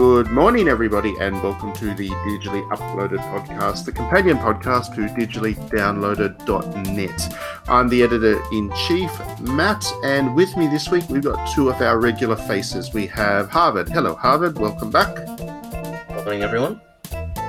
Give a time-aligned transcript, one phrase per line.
[0.00, 7.34] Good morning, everybody, and welcome to the Digitally Uploaded podcast, the companion podcast to digitallydownloaded.net.
[7.68, 11.82] I'm the editor in chief, Matt, and with me this week we've got two of
[11.82, 12.94] our regular faces.
[12.94, 13.90] We have Harvard.
[13.90, 14.58] Hello, Harvard.
[14.58, 15.16] Welcome back.
[15.16, 16.80] Good morning, everyone.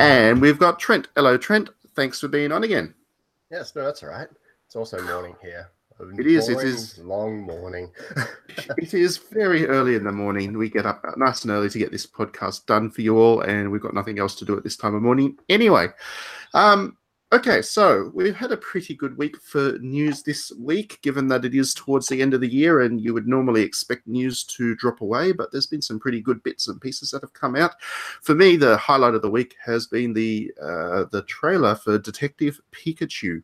[0.02, 1.08] And we've got Trent.
[1.16, 1.70] Hello, Trent.
[1.96, 2.94] Thanks for being on again.
[3.50, 4.28] Yes, no, that's all right.
[4.66, 5.70] It's also morning here.
[6.18, 6.98] It is, it is.
[7.00, 7.92] long morning.
[8.78, 10.58] It is very early in the morning.
[10.58, 13.72] We get up nice and early to get this podcast done for you all, and
[13.72, 15.88] we've got nothing else to do at this time of morning anyway.
[16.54, 16.98] Um,
[17.32, 21.56] okay, so we've had a pretty good week for news this week, given that it
[21.56, 25.00] is towards the end of the year, and you would normally expect news to drop
[25.00, 27.76] away, but there's been some pretty good bits and pieces that have come out.
[28.22, 32.60] For me, the highlight of the week has been the uh, the trailer for Detective
[32.74, 33.44] Pikachu.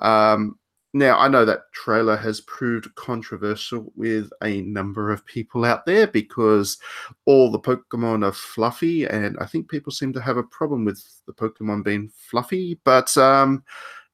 [0.00, 0.58] Um,
[0.92, 6.06] now, I know that trailer has proved controversial with a number of people out there
[6.08, 6.78] because
[7.26, 11.04] all the Pokemon are fluffy, and I think people seem to have a problem with
[11.26, 12.80] the Pokemon being fluffy.
[12.84, 13.62] But um,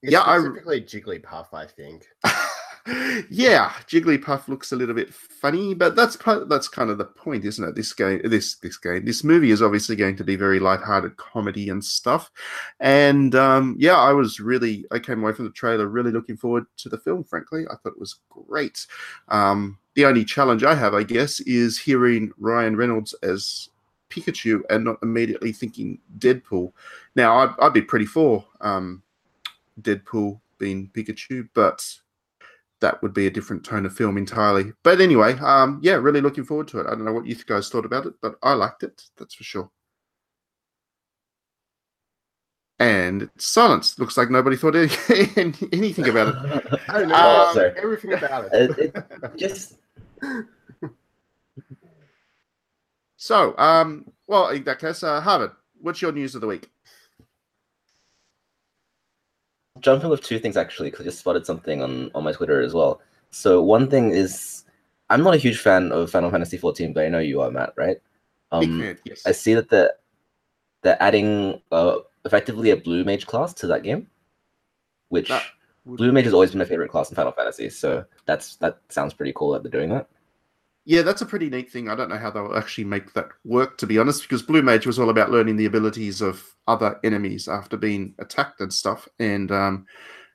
[0.03, 2.07] Yeah, I- specifically Jigglypuff, I think.
[3.31, 6.17] Yeah, Jigglypuff looks a little bit funny, but that's
[6.49, 7.75] that's kind of the point, isn't it?
[7.75, 11.69] This game, this this game, this movie is obviously going to be very light-hearted comedy
[11.69, 12.31] and stuff.
[12.81, 16.67] And um, yeah, I was really, I came away from the trailer really looking forward
[16.79, 17.25] to the film.
[17.25, 18.87] Frankly, I thought it was great.
[19.29, 23.71] Um, the only challenge I have, I guess, is hearing Ryan Reynolds as
[24.11, 26.73] Pikachu and not immediately thinking Deadpool.
[27.17, 29.03] Now, I'd, I'd be pretty for um,
[29.81, 31.85] Deadpool being Pikachu, but
[32.81, 34.73] that would be a different tone of film entirely.
[34.83, 36.87] But anyway, um, yeah, really looking forward to it.
[36.87, 39.03] I don't know what you guys thought about it, but I liked it.
[39.17, 39.71] That's for sure.
[42.79, 43.99] And it's silence.
[43.99, 44.91] Looks like nobody thought any-
[45.73, 46.81] anything about it.
[46.89, 47.15] I don't know
[47.49, 47.73] Um, sorry.
[47.79, 48.95] everything about It, it.
[48.95, 49.77] it just
[53.17, 56.69] So, um, well, in that case, uh, Harvard, what's your news of the week?
[59.81, 62.75] Jumping with two things actually, because I just spotted something on on my Twitter as
[62.75, 63.01] well.
[63.31, 64.65] So one thing is,
[65.11, 67.73] I'm not a huge fan of Final Fantasy 14, but I know you are, Matt,
[67.77, 67.99] right?
[68.53, 69.23] Um, fan, yes.
[69.27, 69.95] I see that the
[70.83, 74.09] they're adding uh, effectively a blue mage class to that game,
[75.09, 75.43] which That
[75.85, 77.69] would- blue mage has always been my favorite class in Final Fantasy.
[77.71, 80.09] So that's that sounds pretty cool that they're doing that.
[80.89, 81.89] Yeah, that's a pretty neat thing.
[81.89, 84.87] I don't know how they'll actually make that work, to be honest, because Blue Mage
[84.87, 89.09] was all about learning the abilities of other enemies after being attacked and stuff.
[89.19, 89.87] And um,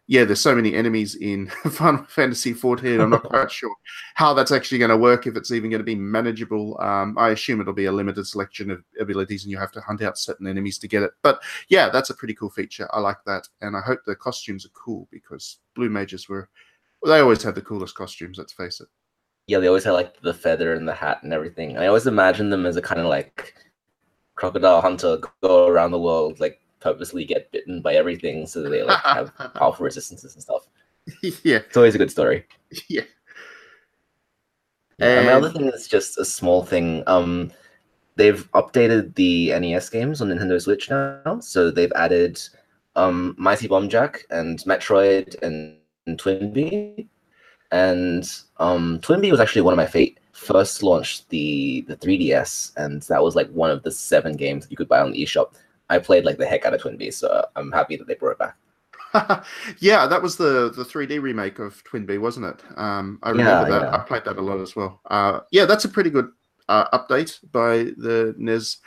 [0.08, 3.00] yeah, there's so many enemies in Final Fantasy 14.
[3.00, 3.74] I'm not quite sure
[4.16, 6.78] how that's actually going to work, if it's even going to be manageable.
[6.82, 10.02] Um, I assume it'll be a limited selection of abilities and you have to hunt
[10.02, 11.12] out certain enemies to get it.
[11.22, 12.90] But yeah, that's a pretty cool feature.
[12.94, 13.48] I like that.
[13.62, 16.50] And I hope the costumes are cool because Blue Mages were,
[17.06, 18.90] they always have the coolest costumes, let's face it.
[19.47, 21.78] Yeah, they always had like the feather and the hat and everything.
[21.78, 23.56] I always imagine them as a kind of like
[24.35, 28.84] crocodile hunter go around the world, like purposely get bitten by everything so that they
[28.84, 30.68] like have powerful resistances and stuff.
[31.44, 32.46] yeah, It's always a good story.
[32.90, 33.03] yeah.
[35.00, 37.03] And my other thing is just a small thing.
[37.08, 37.52] Um,
[38.18, 42.40] they've updated the NES games on Nintendo Switch now, so they've added
[42.96, 47.08] um, Mighty Bomb Jack and Metroid and, and Twinbee.
[47.72, 53.02] And um, Twinbee was actually one of my fate first launched the the 3DS, and
[53.04, 55.54] that was like one of the seven games that you could buy on the eShop.
[55.90, 58.40] I played like the heck out of Twinbee, so I'm happy that they brought it
[58.40, 58.58] back.
[59.80, 62.62] yeah, that was the the 3D remake of Twin Bee, wasn't it?
[62.78, 63.82] Um, I remember Yeah, that.
[63.92, 63.96] yeah.
[63.96, 65.02] I played that a lot as well.
[65.09, 66.30] Uh, yeah, that's a pretty good
[66.70, 68.78] uh, update by the NES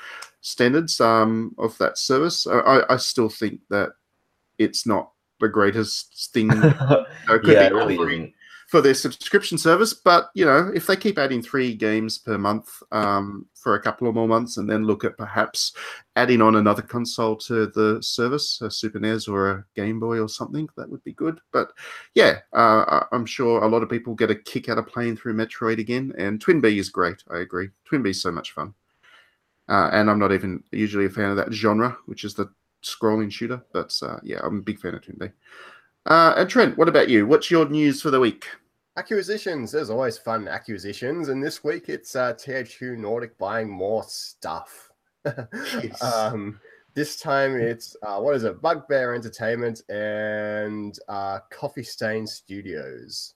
[0.40, 2.46] standards um, of that service.
[2.46, 3.90] I, I- still think that
[4.58, 8.34] it's not the greatest thing you know, could yeah, really.
[8.68, 9.92] For their subscription service.
[9.94, 14.08] But you know, if they keep adding three games per month um, for a couple
[14.08, 15.72] of more months, and then look at perhaps
[16.16, 20.28] adding on another console to the service, a Super NES or a Game Boy or
[20.28, 21.40] something, that would be good.
[21.52, 21.72] But
[22.14, 25.34] yeah, uh, I'm sure a lot of people get a kick out of playing through
[25.34, 27.22] Metroid again, and Twin Bee is great.
[27.30, 27.68] I agree.
[27.84, 28.74] Twin Bee is so much fun.
[29.68, 32.50] Uh, and I'm not even usually a fan of that genre, which is the
[32.82, 33.62] scrolling shooter.
[33.72, 35.32] But uh, yeah, I'm a big fan of Twin Bee.
[36.06, 37.26] Uh, and Trent, what about you?
[37.26, 38.46] What's your news for the week?
[38.96, 39.72] Acquisitions.
[39.72, 44.90] There's always fun acquisitions, and this week it's uh, THQ Nordic buying more stuff.
[45.24, 46.02] Yes.
[46.02, 46.60] um,
[46.94, 48.60] this time it's uh, what is it?
[48.62, 53.34] Bugbear Entertainment and uh, Coffee Stain Studios.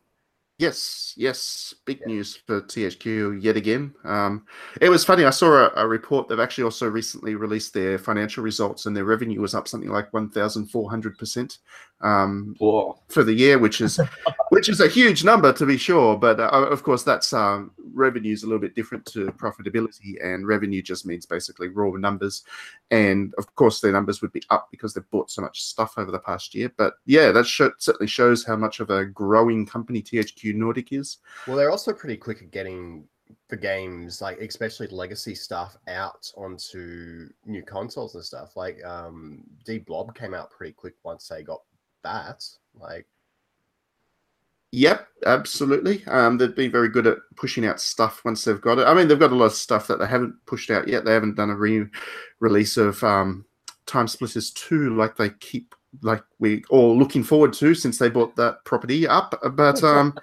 [0.58, 2.08] Yes, yes, big Yeah.
[2.08, 3.94] news for THQ yet again.
[4.04, 4.44] Um,
[4.80, 5.24] it was funny.
[5.24, 6.28] I saw a, a report.
[6.28, 10.12] They've actually also recently released their financial results, and their revenue was up something like
[10.12, 11.58] one thousand four hundred percent
[12.00, 14.00] um, for the year, which is
[14.50, 16.16] which is a huge number to be sure.
[16.16, 20.46] But uh, of course, that's um, revenue is a little bit different to profitability, and
[20.46, 22.44] revenue just means basically raw numbers.
[22.90, 26.10] And of course, their numbers would be up because they've bought so much stuff over
[26.10, 26.72] the past year.
[26.76, 31.18] But yeah, that sh- certainly shows how much of a growing company THQ Nordic is.
[31.46, 33.04] Well, they're also pretty quick at getting
[33.48, 38.56] the games, like especially legacy stuff, out onto new consoles and stuff.
[38.56, 41.62] Like um, de Blob came out pretty quick once they got
[42.02, 42.44] that.
[42.78, 43.06] Like
[44.72, 46.04] Yep, absolutely.
[46.06, 48.86] Um, they've been very good at pushing out stuff once they've got it.
[48.86, 51.04] I mean, they've got a lot of stuff that they haven't pushed out yet.
[51.04, 53.46] They haven't done a re-release of um,
[53.86, 58.36] Time Splitters 2 like they keep like we all looking forward to since they bought
[58.36, 59.40] that property up.
[59.54, 60.14] But um,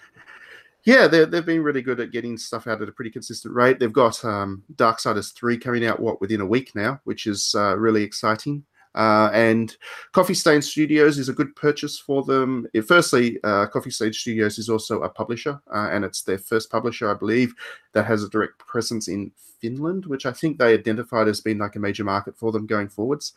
[0.84, 3.80] yeah, they've been really good at getting stuff out at a pretty consistent rate.
[3.80, 7.76] They've got um, Darksiders 3 coming out what within a week now, which is uh,
[7.76, 8.64] really exciting.
[8.96, 9.78] Uh, and
[10.14, 12.66] Coffee Stain Studios is a good purchase for them.
[12.74, 16.72] It, firstly, uh, Coffee Stain Studios is also a publisher, uh, and it's their first
[16.72, 17.54] publisher, I believe,
[17.94, 21.76] that has a direct presence in Finland, which I think they identified as being like
[21.76, 23.34] a major market for them going forwards.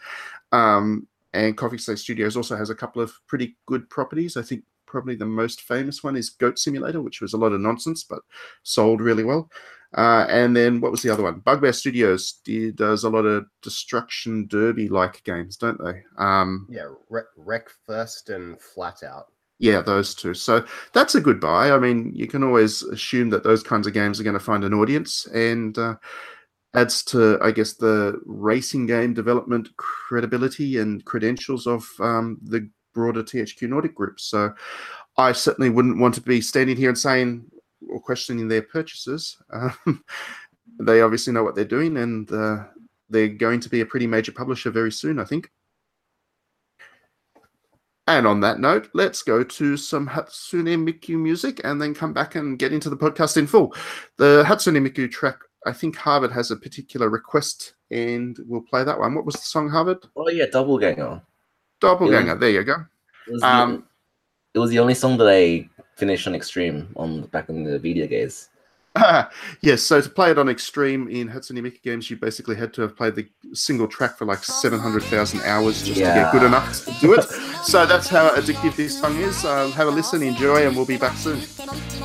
[0.52, 4.37] Um, and Coffee Stain Studios also has a couple of pretty good properties.
[4.37, 7.61] I think probably the most famous one is Goat Simulator, which was a lot of
[7.61, 8.20] nonsense but
[8.62, 9.50] sold really well.
[9.96, 11.40] Uh, and then what was the other one?
[11.40, 12.40] Bugbear Studios
[12.75, 16.02] does a lot of destruction derby like games, don't they?
[16.19, 19.26] Um, yeah, Wreck First and Flat Out.
[19.58, 20.35] Yeah, those two.
[20.35, 21.73] So that's a good buy.
[21.73, 24.62] I mean, you can always assume that those kinds of games are going to find
[24.62, 25.96] an audience and uh,
[26.75, 33.25] adds to, I guess, the racing game development credibility and credentials of um, the broader
[33.25, 34.20] THQ Nordic group.
[34.20, 34.52] So
[35.17, 37.44] I certainly wouldn't want to be standing here and saying
[37.88, 39.36] or questioning their purchases.
[39.52, 40.04] Um,
[40.80, 42.64] they obviously know what they're doing, and uh,
[43.08, 45.50] they're going to be a pretty major publisher very soon, I think.
[48.06, 52.36] And on that note, let's go to some Hatsune Miku music and then come back
[52.36, 53.75] and get into the podcast in full.
[54.16, 55.36] The Hatsune Miku track,
[55.66, 59.14] I think Harvard has a particular request, and we'll play that one.
[59.14, 59.98] What was the song, Harvard?
[60.16, 61.20] Oh, yeah, Doppelganger.
[61.80, 62.76] Doppelganger, there you go.
[63.26, 63.84] It was, um,
[64.54, 65.69] the, it was the only song that I
[65.99, 68.49] finished on Extreme on back in the Vita days.
[69.61, 72.83] yes, so to play it on Extreme in Hatsune Miku games, you basically had to
[72.83, 76.15] have played the single track for like 700,000 hours just yeah.
[76.15, 77.25] to get good enough to do it.
[77.65, 79.45] So that's how addictive this song is.
[79.45, 81.98] Um, have a listen, enjoy, and we'll be back soon.「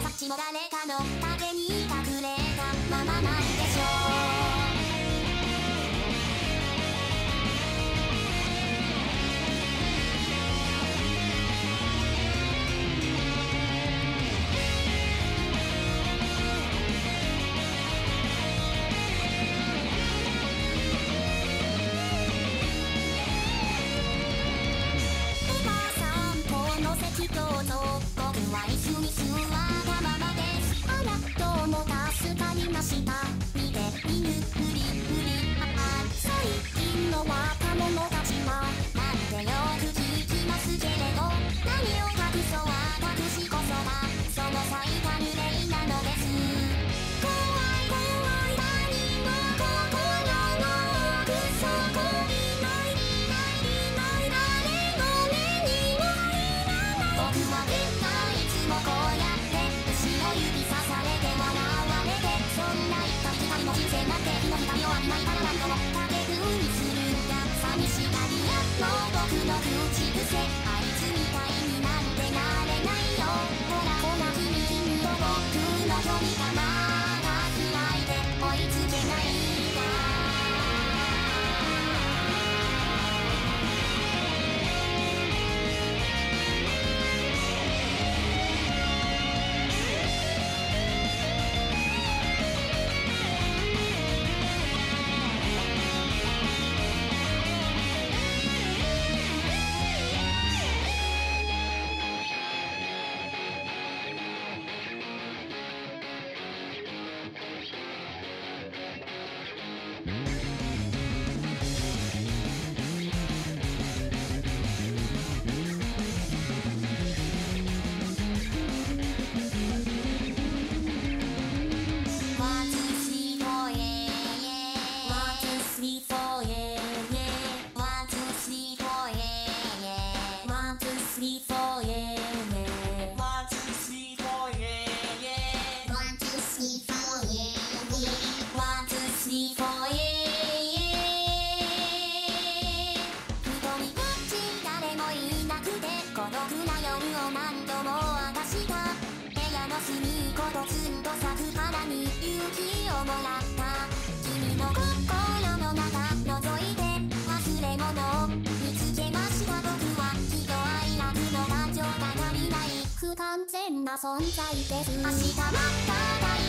[163.94, 164.90] な存在です。
[164.90, 165.62] 明日は太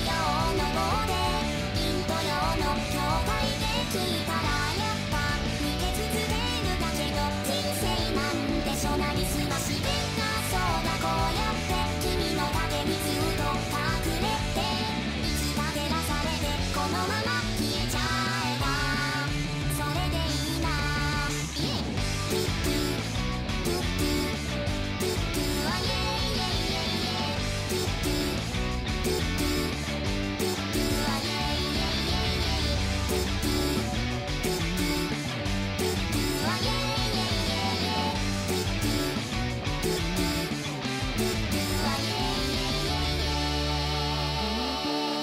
[0.01, 0.17] 陽
[0.57, 1.13] の棒で
[1.77, 2.25] インド洋
[2.57, 2.97] の境
[3.29, 4.49] 界で聞いたら
[4.81, 5.21] やっぱ
[5.61, 7.85] 逃げ続けるだけど人生
[8.17, 8.97] なんでしょ。
[8.97, 9.85] なりすましで
[10.17, 11.54] なそうだこうや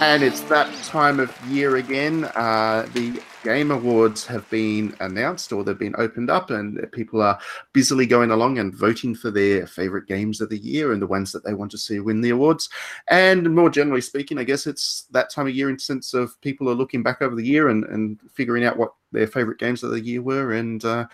[0.02, 2.26] And it's that time of year again.
[2.36, 7.38] Uh, the Game Awards have been announced or they've been opened up, and people are
[7.72, 11.32] busily going along and voting for their favorite games of the year and the ones
[11.32, 12.68] that they want to see win the awards.
[13.12, 16.68] And more generally speaking, I guess it's that time of year in sense of people
[16.68, 19.92] are looking back over the year and, and figuring out what their favorite games of
[19.92, 20.54] the year were.
[20.54, 21.06] And uh,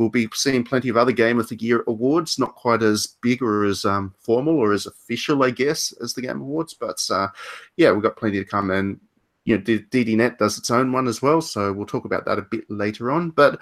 [0.00, 3.42] we'll be seeing plenty of other Game of the Year awards, not quite as big
[3.42, 6.72] or as um, formal or as official, I guess, as the Game Awards.
[6.72, 7.28] But uh,
[7.76, 8.70] yeah, we've got plenty to come.
[8.70, 8.98] And
[9.44, 12.42] you know, DDNet does its own one as well, so we'll talk about that a
[12.42, 13.28] bit later on.
[13.28, 13.60] But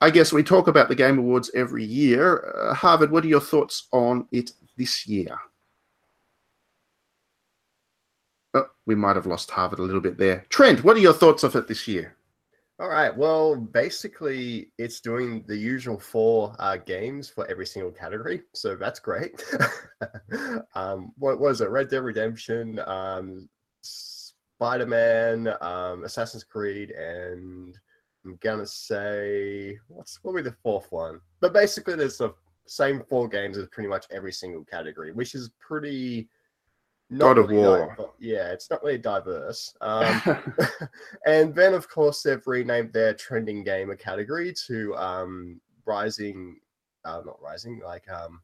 [0.00, 2.54] I guess we talk about the Game Awards every year.
[2.56, 5.36] Uh, Harvard, what are your thoughts on it this year?
[8.54, 10.44] Oh, we might have lost Harvard a little bit there.
[10.48, 12.14] Trent, what are your thoughts of it this year?
[12.80, 13.14] All right.
[13.16, 18.98] Well, basically, it's doing the usual four uh, games for every single category, so that's
[18.98, 19.44] great.
[20.74, 21.68] um, what was it?
[21.68, 23.48] Red Dead Redemption, um,
[23.82, 27.78] Spider Man, um, Assassin's Creed, and
[28.24, 31.20] I'm gonna say what's be the fourth one?
[31.40, 32.34] But basically, there's the
[32.66, 36.28] same four games as pretty much every single category, which is pretty.
[37.18, 38.12] God of really War.
[38.18, 39.74] yeah, it's not really diverse.
[39.82, 40.54] Um,
[41.26, 46.60] and then, of course, they've renamed their trending gamer category to um, Rising,
[47.04, 48.40] uh, not Rising, like um,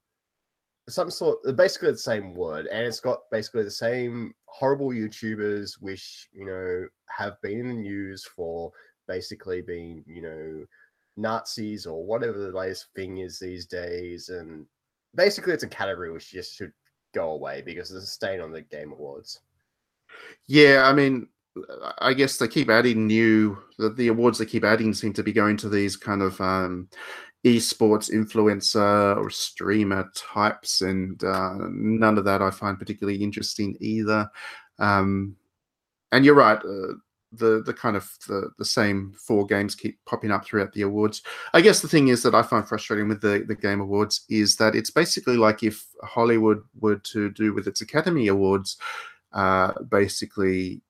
[0.89, 2.67] some sort, basically the same word.
[2.67, 7.75] And it's got basically the same horrible YouTubers, which, you know, have been in the
[7.75, 8.73] news for
[9.07, 10.67] basically being, you know,
[11.17, 14.29] Nazis or whatever the latest thing is these days.
[14.29, 14.67] And
[15.15, 16.73] basically, it's a category which just should
[17.15, 19.41] go away because there's a stain on the Game Awards.
[20.47, 21.29] Yeah, I mean,
[21.99, 23.59] I guess they keep adding new.
[23.79, 26.89] The, the awards they keep adding seem to be going to these kind of um,
[27.45, 34.31] esports influencer or streamer types, and uh, none of that I find particularly interesting either.
[34.79, 35.37] Um,
[36.13, 36.59] and you're right.
[36.59, 36.95] Uh,
[37.33, 41.23] the the kind of the, the same four games keep popping up throughout the awards.
[41.53, 44.57] I guess the thing is that I find frustrating with the, the game awards is
[44.57, 48.79] that it's basically like if Hollywood were to do with its Academy Awards,
[49.33, 50.81] uh, basically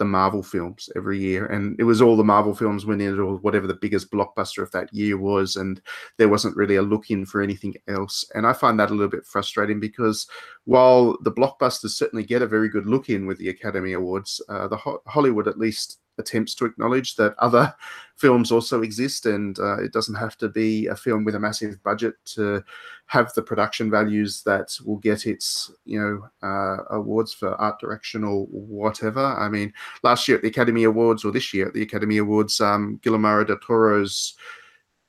[0.00, 3.36] the Marvel films every year, and it was all the Marvel films winning it, or
[3.36, 5.80] whatever the biggest blockbuster of that year was, and
[6.16, 8.24] there wasn't really a look in for anything else.
[8.34, 10.26] And I find that a little bit frustrating because
[10.64, 14.68] while the blockbusters certainly get a very good look in with the Academy Awards, uh,
[14.68, 17.74] the Ho- Hollywood at least attempts to acknowledge that other
[18.16, 21.82] films also exist, and uh, it doesn't have to be a film with a massive
[21.82, 22.64] budget to
[23.10, 28.22] have the production values that will get its you know uh, awards for art direction
[28.22, 29.20] or whatever.
[29.20, 29.72] I mean,
[30.04, 33.42] last year at the Academy Awards, or this year at the Academy Awards, um, Guillermo
[33.42, 34.34] del Toro's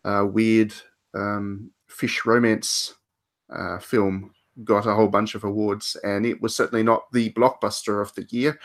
[0.03, 0.73] uh, weird
[1.13, 2.95] um, fish romance
[3.55, 8.01] uh, film got a whole bunch of awards, and it was certainly not the blockbuster
[8.01, 8.59] of the year.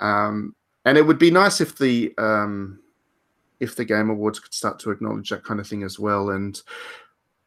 [0.00, 2.78] Um, and it would be nice if the um,
[3.58, 6.28] if the Game Awards could start to acknowledge that kind of thing as well.
[6.28, 6.60] And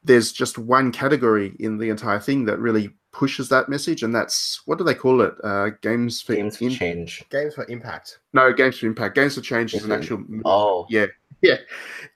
[0.05, 4.61] there's just one category in the entire thing that really pushes that message, and that's
[4.65, 5.33] what do they call it?
[5.43, 7.23] Uh, games for Games in- change.
[7.29, 8.19] Games for Impact.
[8.33, 9.15] no games for impact.
[9.15, 11.07] Games for change is an actual Oh, yeah,
[11.41, 11.57] yeah.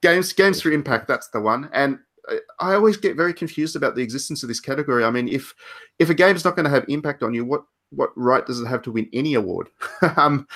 [0.01, 1.07] Games games for impact.
[1.07, 1.69] That's the one.
[1.73, 5.03] And I- I always get very confused about the existence of this category.
[5.03, 5.53] I mean, if
[5.99, 8.67] if a game's not going to have impact on you, what what right does it
[8.67, 9.69] have to win any award?
[10.17, 10.47] um,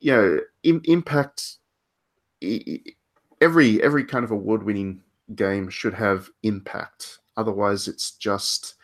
[0.00, 1.56] you know, im- impact.
[2.42, 2.80] i- i-
[3.42, 5.02] Every every kind of award winning
[5.34, 7.18] game should have impact.
[7.36, 8.74] Otherwise, it's just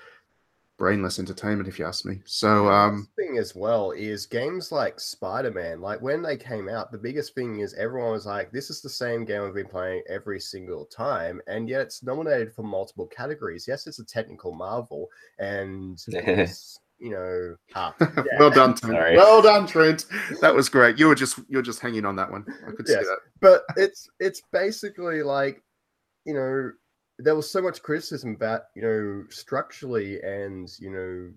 [0.79, 2.21] brainless entertainment, if you ask me.
[2.25, 6.91] So, um, The thing as well is games like Spider-Man, like when they came out,
[6.91, 10.03] the biggest thing is everyone was like, this is the same game I've been playing
[10.09, 13.67] every single time, and yet it's nominated for multiple categories.
[13.69, 15.09] Yes, it's a technical marvel,
[15.39, 18.23] and it's, you know, ah, yeah.
[18.41, 18.95] well done, Trent.
[18.97, 19.17] Sorry.
[19.17, 20.07] Well done, Trent.
[20.41, 20.99] That was great.
[20.99, 22.45] You were just you're just hanging on that one.
[22.67, 23.19] I could see that.
[23.41, 25.63] but it's it's basically like
[26.25, 26.73] you know
[27.19, 31.31] there was so much criticism about you know structurally and you know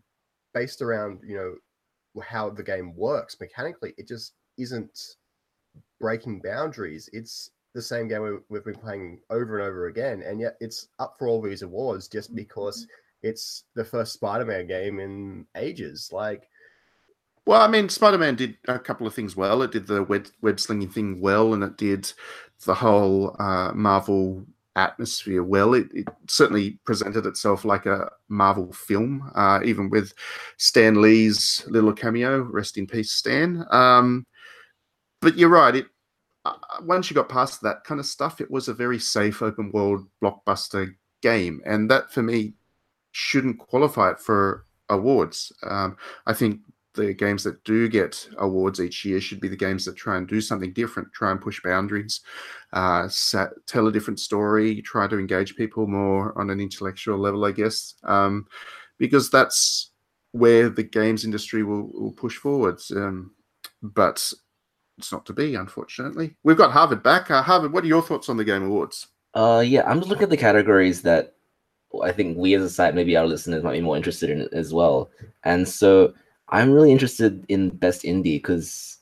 [0.54, 3.94] based around you know how the game works mechanically.
[3.98, 4.98] It just isn't
[6.00, 7.10] breaking boundaries.
[7.12, 10.88] It's the same game we- we've been playing over and over again, and yet it's
[11.00, 12.88] up for all these awards just because
[13.22, 16.10] it's the first Spider-Man game in ages.
[16.14, 16.48] Like,
[17.46, 19.62] Well, I mean, Spider Man did a couple of things well.
[19.62, 22.12] It did the web, web slinging thing well, and it did
[22.66, 25.74] the whole uh, Marvel atmosphere well.
[25.74, 30.14] It, it certainly presented itself like a Marvel film, uh, even with
[30.58, 32.42] Stan Lee's little cameo.
[32.42, 33.66] Rest in peace, Stan.
[33.72, 34.26] Um,
[35.22, 35.76] but you're right.
[35.76, 35.88] It
[36.46, 36.54] uh,
[36.84, 40.08] once you got past that kind of stuff, it was a very safe open world
[40.22, 42.54] blockbuster game, and that for me
[43.12, 45.52] shouldn't qualify it for awards.
[45.64, 46.60] Um, I think
[46.96, 50.28] the games that do get awards each year should be the games that try and
[50.28, 52.22] do something different, try and push boundaries,
[52.74, 53.08] uh,
[53.66, 57.96] tell a different story, try to engage people more on an intellectual level, I guess,
[58.04, 58.48] um,
[58.98, 59.92] because that's
[60.32, 62.92] where the games industry will, will push forwards.
[62.92, 63.32] Um,
[63.82, 64.32] but
[64.98, 66.36] it's not to be, unfortunately.
[66.44, 67.30] We've got Harvard back.
[67.30, 69.08] Uh, Harvard, what are your thoughts on the Game Awards?
[69.34, 71.36] Uh, yeah, I'm just looking at the categories that
[72.04, 74.74] I think we as a site, maybe our listeners might be more interested in as
[74.74, 75.10] well.
[75.44, 76.14] And so
[76.56, 79.00] I'm really interested in best indie because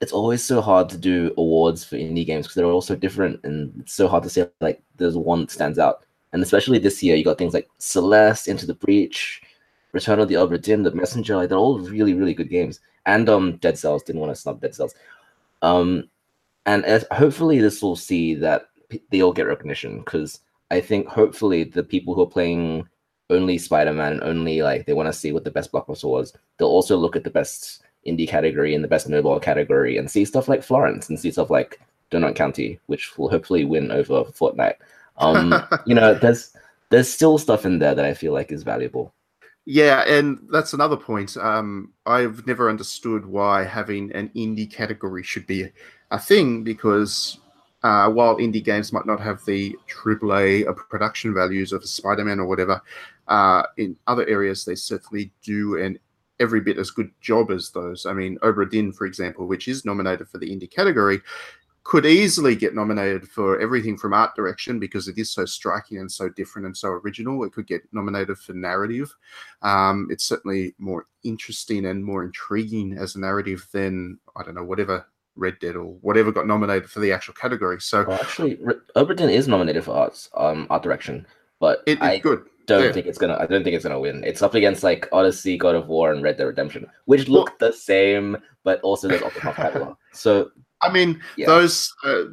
[0.00, 3.40] it's always so hard to do awards for indie games because they're all so different
[3.42, 6.04] and it's so hard to say like there's one that stands out.
[6.32, 9.42] And especially this year, you got things like Celeste, Into the Breach,
[9.90, 11.34] Return of the Obra Dinn, The Messenger.
[11.34, 12.78] Like they're all really, really good games.
[13.04, 14.94] And um, Dead Cells didn't want to snub Dead Cells.
[15.62, 16.08] Um,
[16.66, 18.68] and as, hopefully this will see that
[19.10, 20.38] they all get recognition because
[20.70, 22.88] I think hopefully the people who are playing
[23.30, 26.68] only Spider-Man and only like they want to see what the best blockbuster was, they'll
[26.68, 30.48] also look at the best indie category and the best mobile category and see stuff
[30.48, 34.76] like Florence and see stuff like Donut County, which will hopefully win over Fortnite.
[35.18, 35.54] Um,
[35.86, 36.52] you know, there's
[36.90, 39.12] there's still stuff in there that I feel like is valuable.
[39.68, 41.36] Yeah, and that's another point.
[41.36, 45.68] Um, I've never understood why having an indie category should be
[46.12, 47.38] a thing because
[47.82, 52.80] uh, while indie games might not have the AAA production values of Spider-Man or whatever,
[53.28, 55.98] uh, in other areas they certainly do an
[56.38, 58.06] every bit as good job as those.
[58.06, 61.20] I mean, Obra Dinn, for example, which is nominated for the indie category,
[61.86, 66.10] could easily get nominated for everything from art direction because it is so striking and
[66.10, 67.44] so different and so original.
[67.44, 69.14] It could get nominated for narrative.
[69.62, 74.64] Um, it's certainly more interesting and more intriguing as a narrative than I don't know
[74.64, 77.80] whatever Red Dead or whatever got nominated for the actual category.
[77.80, 78.56] So Well, actually,
[78.96, 81.24] Obra is nominated for arts, um, art direction,
[81.60, 82.46] but it is I good.
[82.66, 82.92] Don't yeah.
[82.92, 83.36] think it's gonna.
[83.38, 84.22] I don't think it's gonna win.
[84.24, 87.72] It's up against like Odyssey, God of War, and Red Dead Redemption, which look the
[87.72, 89.96] same, but also there's Octopath Traveler.
[90.12, 90.50] So
[90.80, 91.46] I mean, Yeah.
[91.46, 91.94] those.
[92.04, 92.24] Uh,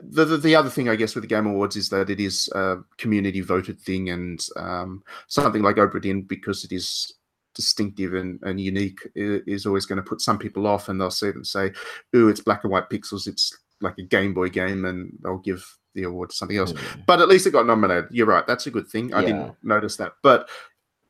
[0.00, 2.48] the, the the other thing I guess with the Game Awards is that it is
[2.54, 7.12] a community voted thing, and um, something like Obra Dinn because it is
[7.54, 11.28] distinctive and, and unique is always going to put some people off, and they'll see
[11.28, 11.72] it and say,
[12.14, 13.26] "Ooh, it's black and white pixels.
[13.26, 15.64] It's like a Game Boy game," and they'll give
[15.98, 16.72] the award to something else.
[16.72, 18.06] mm, But at least it got nominated.
[18.10, 18.46] You're right.
[18.46, 19.12] That's a good thing.
[19.12, 19.26] I Yeah.
[19.26, 20.12] didn't notice that.
[20.22, 20.48] But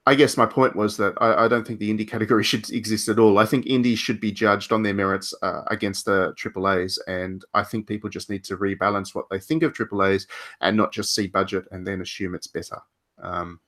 [0.06, 3.08] I guess my point was that I, I don't think the indie category should exist
[3.10, 3.38] at all.
[3.38, 6.98] I think indies should be judged on their merits uh, against the AAAs.
[7.06, 10.26] And I think people just need to rebalance what they think of AAAs
[10.62, 12.78] and not just see budget and then assume it's better.
[13.22, 13.60] Um,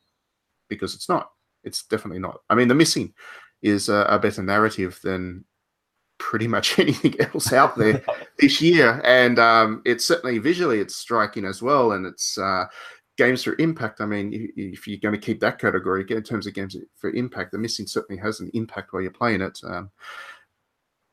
[0.69, 1.31] because it's not.
[1.63, 2.41] It's definitely not.
[2.49, 3.13] I mean, The Missing
[3.61, 5.45] is a, a better narrative than
[6.21, 8.01] pretty much anything else out there
[8.39, 12.67] this year, and um, it's certainly visually it's striking as well, and it's uh,
[13.17, 14.01] games for impact.
[14.01, 17.51] I mean, if you're going to keep that category in terms of games for impact,
[17.51, 19.91] the missing certainly has an impact while you're playing it, um,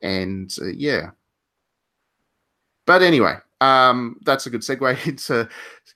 [0.03, 1.11] and uh, yeah.
[2.87, 5.47] But anyway, um, that's a good segue into,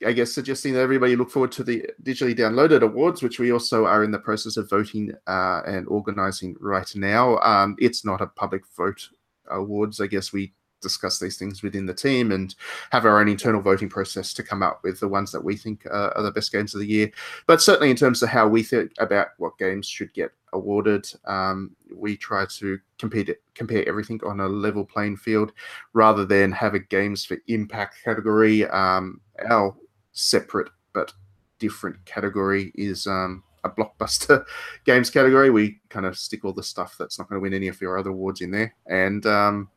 [0.06, 3.86] I guess, suggesting that everybody look forward to the digitally downloaded awards, which we also
[3.86, 7.38] are in the process of voting uh, and organizing right now.
[7.38, 9.08] Um, it's not a public vote
[9.50, 10.00] awards.
[10.00, 10.52] I guess we
[10.82, 12.54] discuss these things within the team and
[12.90, 15.86] have our own internal voting process to come up with the ones that we think
[15.86, 17.10] uh, are the best games of the year.
[17.46, 21.74] But certainly, in terms of how we think about what games should get awarded, um,
[21.94, 25.52] we try to compete it, compare everything on a level playing field
[25.92, 28.66] rather than have a games for impact category.
[28.66, 29.74] Um, our
[30.12, 31.12] separate but
[31.58, 34.44] different category is um, a blockbuster
[34.84, 35.50] games category.
[35.50, 37.98] We kind of stick all the stuff that's not going to win any of your
[37.98, 39.70] other awards in there, and um,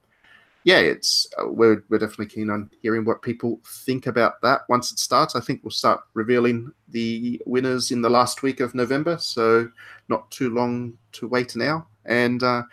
[0.65, 4.91] yeah, it's uh, we're we're definitely keen on hearing what people think about that once
[4.91, 5.35] it starts.
[5.35, 9.69] I think we'll start revealing the winners in the last week of November, so
[10.09, 11.87] not too long to wait now.
[12.05, 12.63] And uh,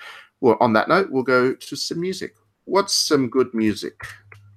[0.41, 2.35] well, on that note, we'll go to some music.
[2.65, 4.01] What's some good music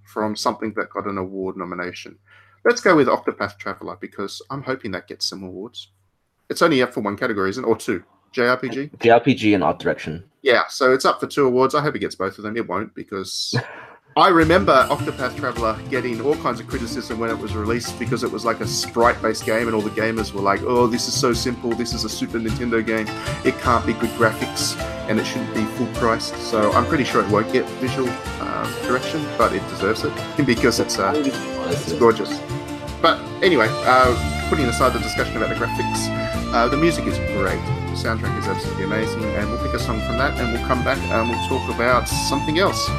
[0.06, 2.18] from something that got an award nomination?
[2.64, 5.92] Let's go with Octopath Traveler because I'm hoping that gets some awards.
[6.50, 7.68] It's only up for one category, isn't it?
[7.68, 8.02] Or two.
[8.36, 8.98] JRPG.
[8.98, 10.24] JRPG and art direction.
[10.42, 11.74] Yeah, so it's up for two awards.
[11.74, 12.58] I hope it gets both of them.
[12.58, 13.56] It won't because
[14.18, 18.32] I remember Octopath Traveler getting all kinds of criticism when it was released because it
[18.32, 21.34] was like a sprite-based game, and all the gamers were like, "Oh, this is so
[21.34, 21.72] simple.
[21.72, 23.08] This is a Super Nintendo game.
[23.44, 24.78] It can't be good graphics,
[25.10, 28.10] and it shouldn't be full priced." So I'm pretty sure it won't get visual
[28.42, 30.14] um, direction, but it deserves it
[30.46, 31.14] because it's uh,
[31.70, 32.40] it's gorgeous.
[33.02, 36.08] But anyway, uh, putting aside the discussion about the graphics,
[36.54, 37.85] uh, the music is great.
[37.96, 40.84] The soundtrack is absolutely amazing, and we'll pick a song from that, and we'll come
[40.84, 42.90] back and we'll talk about something else.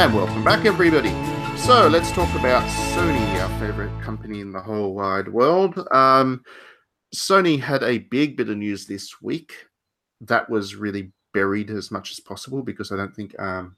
[0.00, 1.10] And welcome back, everybody.
[1.56, 2.62] So let's talk about
[2.94, 5.76] Sony, our favorite company in the whole wide world.
[5.90, 6.44] Um,
[7.12, 9.52] Sony had a big bit of news this week
[10.20, 13.74] that was really buried as much as possible because I don't think um,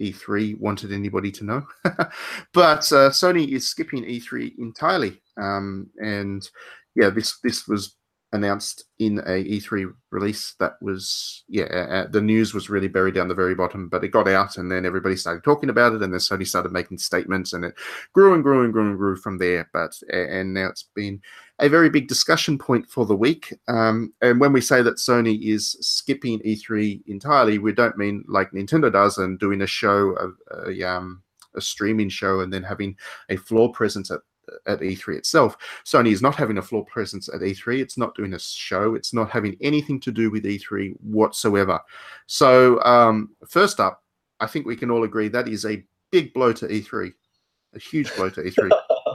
[0.00, 1.66] E3 wanted anybody to know.
[1.84, 6.48] but uh, Sony is skipping E3 entirely, um, and
[6.94, 7.96] yeah, this this was
[8.34, 13.28] announced in a E3 release that was yeah uh, the news was really buried down
[13.28, 16.12] the very bottom but it got out and then everybody started talking about it and
[16.12, 17.74] then Sony started making statements and it
[18.12, 19.70] grew and grew and grew and grew from there.
[19.72, 21.22] But and now it's been
[21.60, 23.54] a very big discussion point for the week.
[23.68, 28.50] Um, and when we say that Sony is skipping E3 entirely we don't mean like
[28.50, 31.22] Nintendo does and doing a show a, a um
[31.54, 32.96] a streaming show and then having
[33.28, 34.20] a floor presence at
[34.66, 35.56] at E3 itself.
[35.84, 37.80] Sony is not having a floor presence at E3.
[37.80, 38.94] It's not doing a show.
[38.94, 41.80] It's not having anything to do with E3 whatsoever.
[42.26, 44.02] So, um, first up,
[44.40, 47.12] I think we can all agree that is a big blow to E3,
[47.74, 48.70] a huge blow to E E3.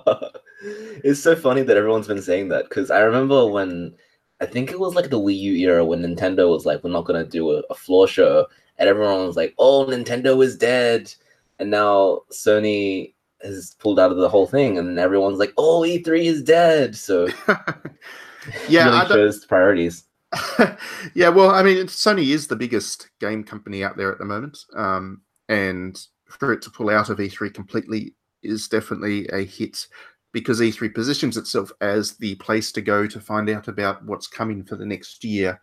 [0.62, 3.96] it's so funny that everyone's been saying that because I remember when
[4.42, 7.06] I think it was like the Wii U era when Nintendo was like, "We're not
[7.06, 11.13] gonna do a, a floor show," and everyone was like, "Oh, Nintendo is dead,"
[11.60, 16.25] and now Sony has pulled out of the whole thing, and everyone's like, "Oh, E3
[16.25, 17.28] is dead." So
[18.69, 20.04] yeah, really I shows priorities.
[21.15, 24.58] yeah, well, I mean, Sony is the biggest game company out there at the moment,
[24.75, 25.99] um, and
[26.30, 29.88] for it to pull out of E3 completely is definitely a hit
[30.32, 34.63] because E3 positions itself as the place to go to find out about what's coming
[34.63, 35.60] for the next year,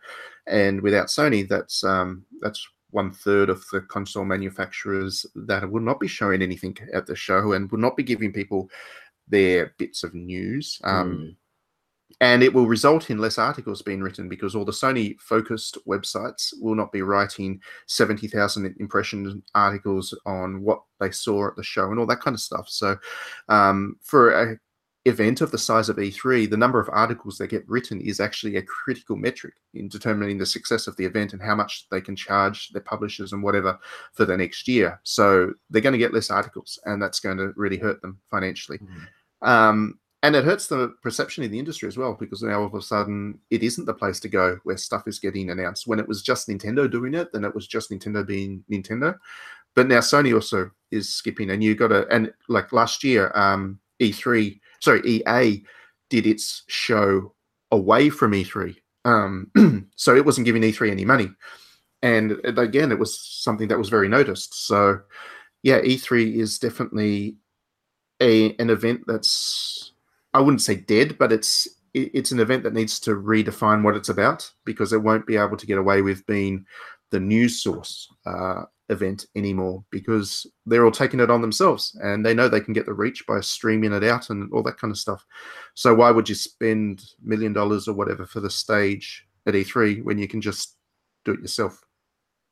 [0.47, 5.99] and without Sony, that's um, that's one third of the console manufacturers that will not
[5.99, 8.69] be showing anything at the show and will not be giving people
[9.27, 10.79] their bits of news.
[10.83, 11.35] Um, Mm.
[12.21, 16.53] and it will result in less articles being written because all the Sony focused websites
[16.61, 21.99] will not be writing 70,000 impression articles on what they saw at the show and
[21.99, 22.69] all that kind of stuff.
[22.69, 22.97] So,
[23.49, 24.57] um, for a
[25.07, 28.57] event of the size of E3, the number of articles that get written is actually
[28.57, 32.15] a critical metric in determining the success of the event and how much they can
[32.15, 33.77] charge their publishers and whatever
[34.13, 34.99] for the next year.
[35.03, 38.79] So they're going to get less articles, and that's going to really hurt them financially.
[39.41, 42.73] Um, and it hurts the perception in the industry as well because now all of
[42.73, 45.87] a sudden it isn't the place to go where stuff is getting announced.
[45.87, 49.15] When it was just Nintendo doing it, then it was just Nintendo being Nintendo.
[49.75, 53.79] But now Sony also is skipping, and you got to and like last year, um,
[53.99, 55.63] E3 sorry, EA
[56.09, 57.33] did its show
[57.71, 58.75] away from E3.
[59.05, 61.29] Um, so it wasn't giving E3 any money.
[62.01, 64.67] And again, it was something that was very noticed.
[64.67, 65.01] So,
[65.63, 67.37] yeah, E3 is definitely
[68.21, 69.91] a an event that's
[70.33, 74.09] I wouldn't say dead, but it's it's an event that needs to redefine what it's
[74.09, 76.65] about because it won't be able to get away with being
[77.09, 82.33] the news source uh, event anymore because they're all taking it on themselves and they
[82.33, 84.97] know they can get the reach by streaming it out and all that kind of
[84.97, 85.25] stuff.
[85.73, 90.17] So why would you spend million dollars or whatever for the stage at E3 when
[90.17, 90.77] you can just
[91.25, 91.83] do it yourself?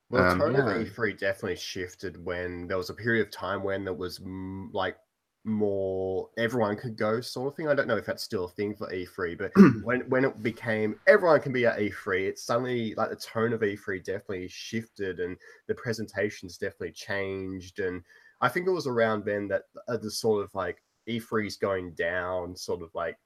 [0.09, 0.61] Well, the Um, tone yeah.
[0.61, 4.71] of E3 definitely shifted when there was a period of time when there was mm,
[4.73, 4.97] like
[5.45, 7.67] more everyone could go sort of thing.
[7.67, 9.51] I don't know if that's still a thing for E3, but
[9.83, 13.61] when when it became everyone can be at E3, it's suddenly like the tone of
[13.61, 17.79] E3 definitely shifted and the presentations definitely changed.
[17.79, 18.01] And
[18.41, 22.55] I think it was around then that uh, the sort of like E3's going down,
[22.55, 23.17] sort of like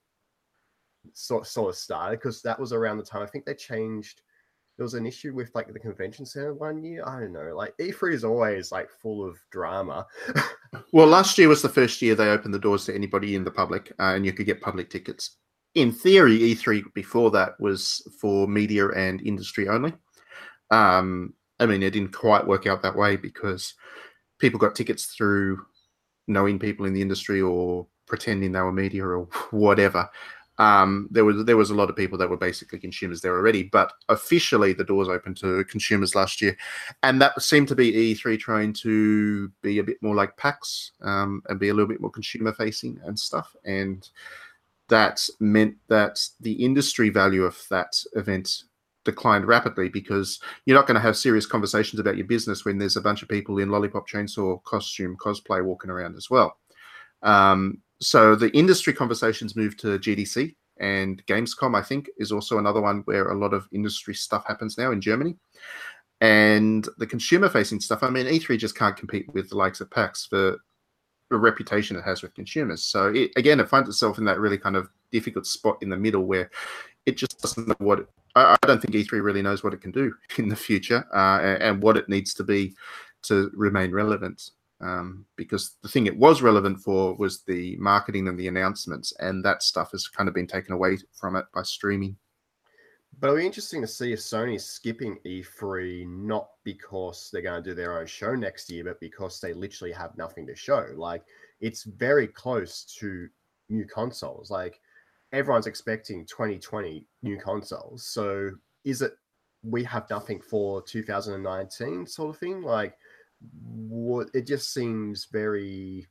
[1.13, 4.21] sort sort of started because that was around the time I think they changed.
[4.77, 7.03] There was an issue with like the convention center one year.
[7.05, 7.53] I don't know.
[7.55, 10.05] Like E3 is always like full of drama.
[10.91, 13.51] Well, last year was the first year they opened the doors to anybody in the
[13.51, 15.38] public, uh, and you could get public tickets.
[15.75, 19.93] In theory, E3 before that was for media and industry only.
[20.71, 23.73] Um, I mean, it didn't quite work out that way because
[24.39, 25.60] people got tickets through
[26.27, 30.10] knowing people in the industry or pretending they were media or whatever.
[30.59, 33.63] Um, there was there was a lot of people that were basically consumers there already,
[33.63, 36.57] but officially the doors opened to consumers last year,
[37.01, 41.41] and that seemed to be E3 trying to be a bit more like PAX um,
[41.47, 44.09] and be a little bit more consumer facing and stuff, and
[44.89, 48.63] that meant that the industry value of that event
[49.05, 52.97] declined rapidly because you're not going to have serious conversations about your business when there's
[52.97, 56.57] a bunch of people in lollipop chainsaw costume cosplay walking around as well.
[57.21, 62.81] Um, so the industry conversations moved to GDC and Gamescom, I think, is also another
[62.81, 65.35] one where a lot of industry stuff happens now in Germany.
[66.21, 69.89] And the consumer facing stuff, I mean, E3 just can't compete with the likes of
[69.89, 70.57] PAX for
[71.29, 72.83] the reputation it has with consumers.
[72.83, 75.97] So it, again, it finds itself in that really kind of difficult spot in the
[75.97, 76.49] middle where
[77.05, 77.99] it just doesn't know what.
[77.99, 81.05] It, I, I don't think E3 really knows what it can do in the future
[81.13, 82.75] uh, and, and what it needs to be
[83.23, 88.39] to remain relevant um, because the thing it was relevant for was the marketing and
[88.39, 92.15] the announcements, and that stuff has kind of been taken away from it by streaming.
[93.19, 97.69] But it'll be interesting to see if Sony's skipping E3 not because they're going to
[97.69, 100.87] do their own show next year, but because they literally have nothing to show.
[100.95, 101.23] Like
[101.59, 103.27] it's very close to
[103.67, 104.49] new consoles.
[104.49, 104.79] Like
[105.33, 108.05] everyone's expecting 2020 new consoles.
[108.05, 108.51] So
[108.85, 109.13] is it
[109.63, 112.61] we have nothing for 2019 sort of thing?
[112.61, 112.97] Like
[113.62, 116.08] what it just seems very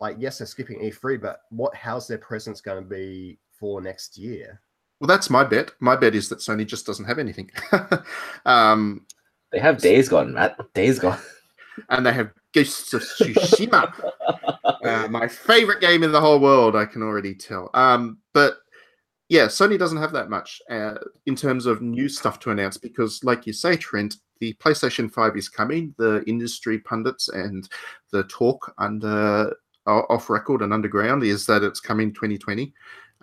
[0.00, 4.18] like yes, they're skipping E3, but what how's their presence going to be for next
[4.18, 4.60] year?
[5.00, 5.72] Well, that's my bet.
[5.80, 7.50] My bet is that Sony just doesn't have anything.
[8.46, 9.06] um,
[9.52, 10.56] They have Days Gone, Matt.
[10.72, 11.18] Days Gone.
[11.90, 13.92] and they have Ghosts of Tsushima,
[14.64, 16.74] uh, my favorite game in the whole world.
[16.74, 17.70] I can already tell.
[17.74, 18.56] Um, but
[19.28, 20.94] yeah, Sony doesn't have that much uh,
[21.26, 25.36] in terms of new stuff to announce because, like you say, Trent, the PlayStation 5
[25.36, 25.94] is coming.
[25.98, 27.68] The industry pundits and
[28.10, 29.54] the talk under
[29.86, 32.72] off record and underground is that it's coming 2020.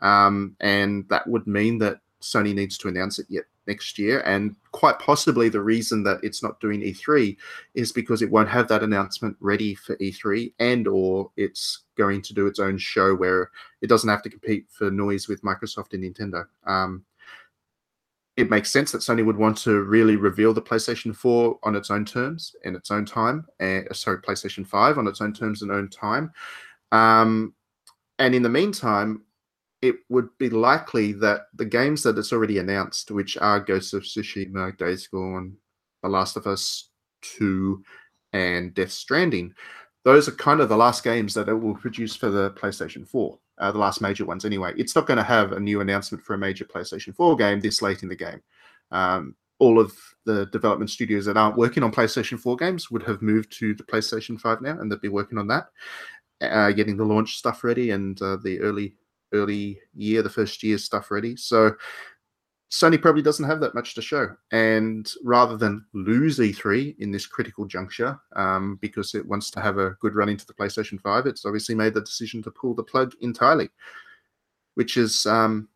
[0.02, 4.22] Um, and that would mean that Sony needs to announce it yet next year.
[4.22, 7.38] And quite possibly the reason that it's not doing E3
[7.76, 12.34] is because it won't have that announcement ready for E3 and or it's going to
[12.34, 16.04] do its own show where it doesn't have to compete for noise with Microsoft and
[16.04, 16.46] Nintendo.
[16.66, 17.06] Um,
[18.36, 21.92] it makes sense that Sony would want to really reveal the PlayStation 4 on its
[21.92, 23.46] own terms and its own time.
[23.60, 26.32] Uh, sorry, PlayStation 5 on its own terms and own time.
[26.92, 27.54] Um,
[28.18, 29.24] and in the meantime,
[29.82, 34.04] it would be likely that the games that it's already announced, which are Ghost of
[34.04, 35.58] Tsushima, Days Gone,
[36.02, 36.90] The Last of Us
[37.22, 37.84] 2,
[38.32, 39.54] and Death Stranding,
[40.04, 43.38] those are kind of the last games that it will produce for the PlayStation 4.
[43.58, 44.74] Uh, the last major ones anyway.
[44.78, 47.82] It's not going to have a new announcement for a major PlayStation 4 game this
[47.82, 48.42] late in the game.
[48.92, 49.94] Um, all of
[50.26, 53.84] the development studios that aren't working on PlayStation 4 games would have moved to the
[53.84, 55.68] PlayStation 5 now, and they'd be working on that,
[56.42, 58.96] uh, getting the launch stuff ready and uh, the early
[59.34, 61.36] early year, the first year stuff ready.
[61.36, 61.72] So
[62.74, 64.36] Sony probably doesn't have that much to show.
[64.52, 69.78] And rather than lose E3 in this critical juncture, um, because it wants to have
[69.78, 72.82] a good run into the PlayStation 5, it's obviously made the decision to pull the
[72.82, 73.70] plug entirely,
[74.74, 75.70] which is um,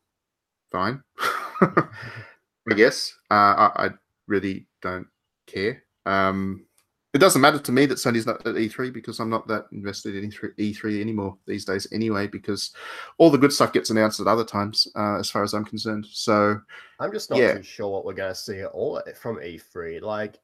[0.71, 1.03] fine,
[1.61, 3.13] I guess.
[3.29, 3.89] Uh, I, I
[4.25, 5.07] really don't
[5.45, 5.83] care.
[6.07, 6.65] Um,
[7.13, 10.15] it doesn't matter to me that Sony's not at E3 because I'm not that invested
[10.15, 12.71] in E3 anymore these days anyway, because
[13.17, 16.05] all the good stuff gets announced at other times, uh, as far as I'm concerned.
[16.11, 16.59] So
[16.99, 17.53] I'm just not Yeah.
[17.53, 20.01] too sure what we're going to see at all from E3.
[20.01, 20.39] Like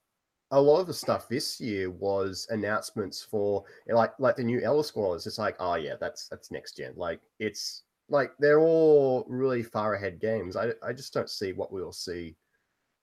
[0.52, 4.84] a lot of the stuff this year was announcements for like like the new Elder
[4.84, 5.28] Scrolls.
[5.28, 6.94] It's like, oh yeah, that's that's next gen.
[6.96, 10.56] Like it's like they're all really far ahead games.
[10.56, 12.36] I I just don't see what we'll see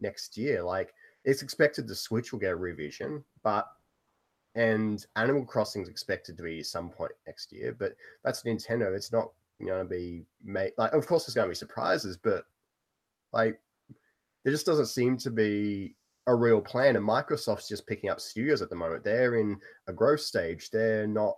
[0.01, 0.63] next year.
[0.63, 0.95] Like
[1.25, 3.67] it's expected the Switch will get a revision, but
[4.55, 8.95] and Animal Crossing is expected to be some point next year, but that's Nintendo.
[8.95, 9.31] It's not
[9.65, 10.93] going to be made like.
[10.93, 12.45] Of course, there's going to be surprises, but
[13.33, 13.61] like
[14.45, 15.95] there just doesn't seem to be
[16.27, 16.97] a real plan.
[16.97, 19.05] And Microsoft's just picking up studios at the moment.
[19.05, 20.71] They're in a growth stage.
[20.71, 21.37] They're not,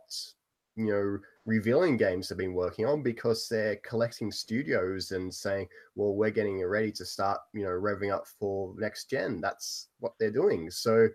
[0.77, 6.15] you know, revealing games they've been working on because they're collecting studios and saying, well,
[6.15, 9.41] we're getting ready to start, you know, revving up for next gen.
[9.41, 10.71] That's what they're doing.
[10.71, 11.09] So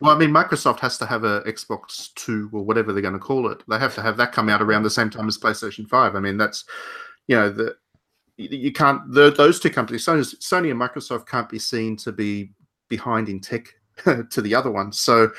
[0.00, 3.20] Well, I mean, Microsoft has to have a Xbox Two or whatever they're going to
[3.20, 3.62] call it.
[3.68, 6.16] They have to have that come out around the same time as PlayStation Five.
[6.16, 6.64] I mean, that's
[7.26, 7.76] you know the
[8.36, 12.52] you can't the, those two companies, Sony and Microsoft, can't be seen to be
[12.88, 13.74] behind in tech
[14.30, 14.92] to the other one.
[14.92, 15.30] So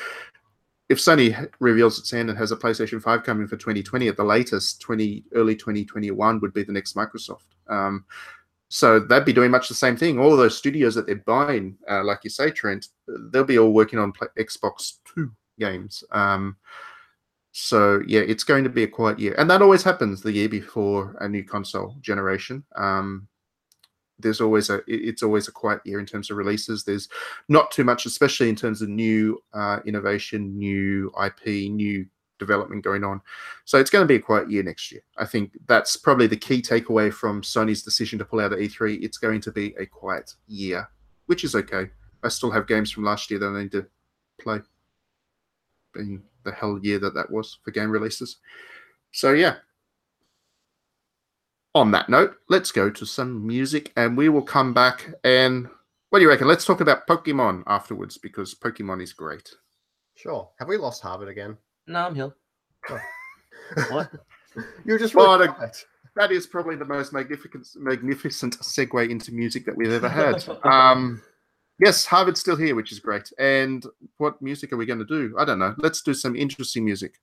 [0.89, 4.23] if Sony reveals its hand and has a PlayStation Five coming for 2020 at the
[4.23, 7.45] latest, 20 early 2021 would be the next Microsoft.
[7.67, 8.05] Um,
[8.69, 10.19] so they'd be doing much the same thing.
[10.19, 12.87] All those studios that they're buying, uh, like you say, Trent,
[13.31, 16.03] they'll be all working on Xbox Two games.
[16.11, 16.57] Um,
[17.51, 20.49] so yeah, it's going to be a quiet year, and that always happens the year
[20.49, 22.63] before a new console generation.
[22.75, 23.27] Um,
[24.19, 26.83] there's always a it's always a quiet year in terms of releases.
[26.83, 27.09] There's
[27.47, 32.05] not too much, especially in terms of new uh, innovation, new IP, new
[32.37, 33.21] development going on.
[33.65, 35.01] So it's going to be a quiet year next year.
[35.17, 39.03] I think that's probably the key takeaway from Sony's decision to pull out of E3.
[39.03, 40.87] It's going to be a quiet year,
[41.27, 41.89] which is okay.
[42.23, 43.85] I still have games from last year that I need to
[44.39, 44.59] play.
[45.93, 48.37] Being the hell year that that was for game releases.
[49.11, 49.55] So yeah.
[51.75, 55.67] On that note, let's go to some music and we will come back and
[56.09, 56.47] what do you reckon?
[56.47, 59.49] Let's talk about Pokemon afterwards because Pokemon is great.
[60.15, 60.49] sure.
[60.57, 61.57] Have we lost Harvard again?
[61.87, 62.31] No, I'm here.
[63.91, 64.09] What?
[64.83, 65.83] You're just Well, really the-
[66.15, 70.43] that is probably the most magnificent magnificent segue into music that we've ever had.
[70.63, 71.21] um,
[71.79, 73.31] yes, Harvard's still here, which is great.
[73.37, 73.85] And
[74.17, 75.35] what music are we going to do?
[75.37, 75.75] I don't know.
[75.77, 77.19] Let's do some interesting music.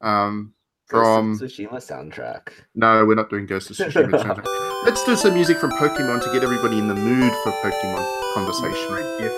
[0.00, 0.54] Um,
[0.92, 2.48] from Ghost of Tsushima soundtrack.
[2.74, 4.10] no, we're not doing Ghost of Tsushima.
[4.22, 4.84] soundtrack.
[4.84, 8.94] Let's do some music from Pokemon to get everybody in the mood for Pokemon conversation.
[9.18, 9.34] Gift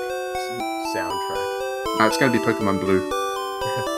[0.94, 1.98] soundtrack.
[1.98, 3.10] No, it's going to be Pokemon Blue.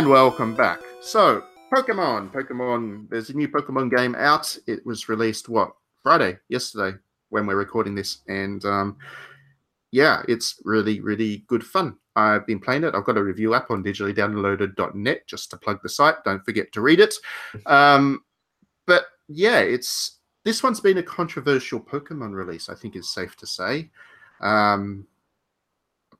[0.00, 0.80] And welcome back.
[1.02, 4.56] So, Pokemon, Pokemon, there's a new Pokemon game out.
[4.66, 5.72] It was released, what,
[6.02, 6.96] Friday, yesterday,
[7.28, 8.22] when we're recording this.
[8.26, 8.96] And um,
[9.90, 11.98] yeah, it's really, really good fun.
[12.16, 12.94] I've been playing it.
[12.94, 16.24] I've got a review app on digitallydownloaded.net just to plug the site.
[16.24, 17.14] Don't forget to read it.
[17.66, 18.24] Um,
[18.86, 23.46] but yeah, it's this one's been a controversial Pokemon release, I think it's safe to
[23.46, 23.90] say.
[24.40, 25.06] Um,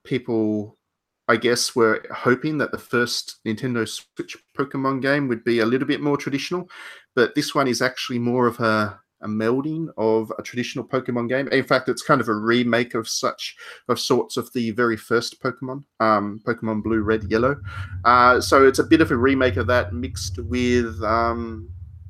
[0.04, 0.76] people
[1.30, 5.86] I guess we're hoping that the first Nintendo Switch Pokemon game would be a little
[5.86, 6.68] bit more traditional,
[7.14, 11.46] but this one is actually more of a a melding of a traditional Pokemon game.
[11.48, 13.54] In fact, it's kind of a remake of such
[13.88, 17.56] of sorts of the very first Pokemon, um, Pokemon Blue, Red, Yellow.
[18.04, 21.68] Uh, so it's a bit of a remake of that mixed with um,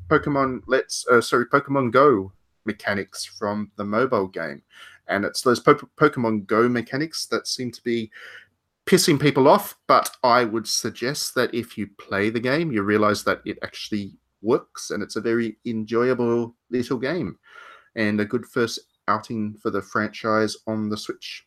[0.09, 2.33] Pokemon Let's uh, sorry Pokemon Go
[2.65, 4.63] mechanics from the mobile game,
[5.09, 8.11] and it's those po- Pokemon Go mechanics that seem to be
[8.87, 9.77] pissing people off.
[9.87, 14.15] But I would suggest that if you play the game, you realize that it actually
[14.43, 17.39] works and it's a very enjoyable little game
[17.97, 21.47] and a good first outing for the franchise on the Switch.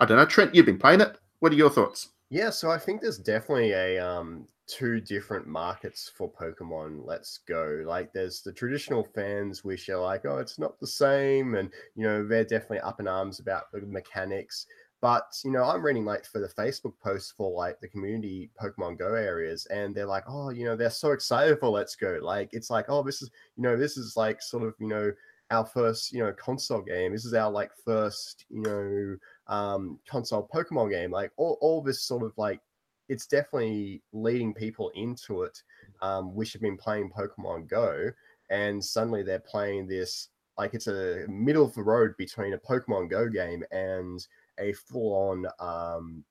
[0.00, 1.18] I don't know, Trent, you've been playing it.
[1.40, 2.10] What are your thoughts?
[2.30, 7.82] Yeah, so I think there's definitely a um two different markets for Pokemon Let's Go.
[7.86, 12.04] Like there's the traditional fans which are like, oh, it's not the same, and you
[12.04, 14.66] know, they're definitely up in arms about the mechanics.
[15.04, 18.98] But you know, I'm reading like for the Facebook posts for like the community Pokemon
[18.98, 22.18] Go areas, and they're like, oh, you know, they're so excited for Let's Go.
[22.22, 25.12] Like it's like, oh, this is you know, this is like sort of you know
[25.50, 27.12] our first you know console game.
[27.12, 31.10] This is our like first you know um console Pokemon game.
[31.10, 32.62] Like all all this sort of like
[33.10, 35.62] it's definitely leading people into it,
[36.00, 38.10] um, which have been playing Pokemon Go,
[38.48, 43.10] and suddenly they're playing this like it's a middle of the road between a Pokemon
[43.10, 44.26] Go game and
[44.58, 46.24] a full-on um,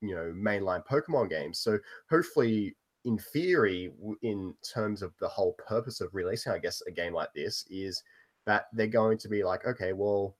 [0.00, 1.54] you know mainline Pokemon game.
[1.54, 1.78] So
[2.10, 3.92] hopefully, in theory,
[4.22, 8.02] in terms of the whole purpose of releasing, I guess a game like this is
[8.46, 10.36] that they're going to be like, okay, well,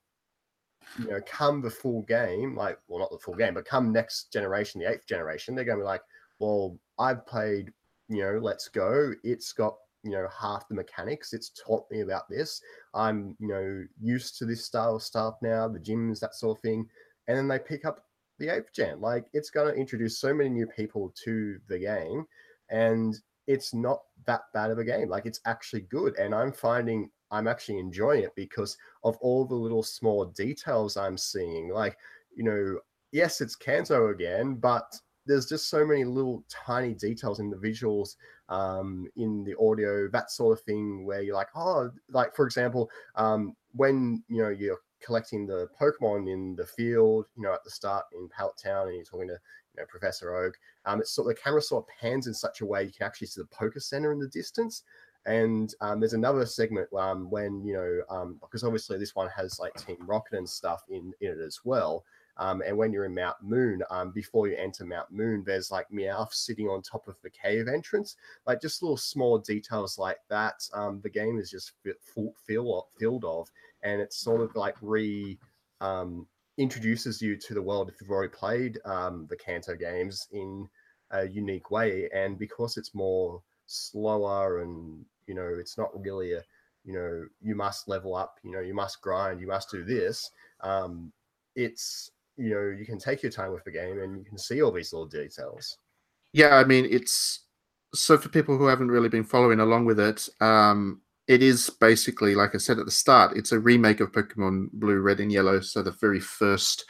[0.99, 4.33] you know, come the full game, like, well, not the full game, but come next
[4.33, 6.03] generation, the eighth generation, they're going to be like,
[6.41, 7.73] well, I've played,
[8.09, 9.13] you know, Let's Go.
[9.23, 12.61] It's got you know half the mechanics it's taught me about this
[12.95, 16.63] i'm you know used to this style of stuff now the gyms that sort of
[16.63, 16.87] thing
[17.33, 18.05] and then they pick up
[18.39, 19.01] the eighth gen.
[19.01, 22.27] Like it's going to introduce so many new people to the game,
[22.69, 25.09] and it's not that bad of a game.
[25.09, 29.55] Like it's actually good, and I'm finding I'm actually enjoying it because of all the
[29.55, 31.71] little small details I'm seeing.
[31.73, 31.97] Like
[32.37, 32.79] you know,
[33.13, 38.17] yes, it's Kanto again, but there's just so many little tiny details in the visuals
[38.51, 42.91] um, in the audio that sort of thing where you're like oh like for example
[43.15, 47.71] um, when you know you're collecting the Pokemon in the field, you know, at the
[47.71, 50.55] start in Pallet Town, and you're talking to you know Professor Oak.
[50.85, 53.07] Um, it's sort of the camera sort of pans in such a way you can
[53.07, 54.83] actually see the Poke Center in the distance.
[55.25, 59.61] And um, there's another segment um, when you know um, because obviously this one has
[59.61, 62.05] like Team Rocket and stuff in in it as well.
[62.39, 65.87] Um, and when you're in Mount Moon, um, before you enter Mount Moon, there's like
[65.91, 68.17] Meowth sitting on top of the cave entrance,
[68.47, 70.67] like just little small details like that.
[70.73, 73.51] Um, the game is just full, fill, filled of,
[73.83, 75.39] and it's sort of like re
[75.81, 76.27] um,
[76.59, 80.69] introduces you to the world if you've already played um, the Kanto games in
[81.11, 82.09] a unique way.
[82.15, 86.43] And because it's more slower and you know it's not really a
[86.85, 90.31] you know you must level up, you know you must grind, you must do this.
[90.61, 91.13] Um,
[91.55, 94.63] it's you know you can take your time with the game and you can see
[94.63, 95.79] all these little details.
[96.33, 97.47] Yeah i mean it's
[97.95, 102.35] so for people who haven't really been following along with it um it is basically
[102.35, 105.61] like i said at the start it's a remake of pokemon blue red and yellow
[105.61, 106.87] so the very first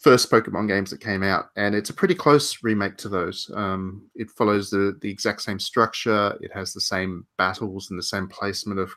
[0.00, 3.50] first pokemon games that came out and it's a pretty close remake to those.
[3.54, 8.02] Um, it follows the the exact same structure it has the same battles and the
[8.02, 8.90] same placement of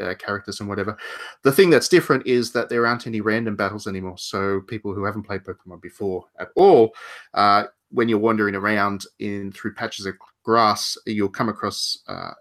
[0.00, 0.96] uh, characters and whatever.
[1.42, 4.18] The thing that's different is that there aren't any random battles anymore.
[4.18, 6.94] So people who haven't played Pokemon before at all,
[7.34, 10.14] uh, when you're wandering around in through patches of
[10.44, 12.32] grass, you'll come across uh,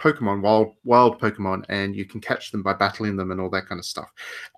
[0.00, 3.66] Pokemon, wild wild Pokemon, and you can catch them by battling them and all that
[3.66, 4.10] kind of stuff.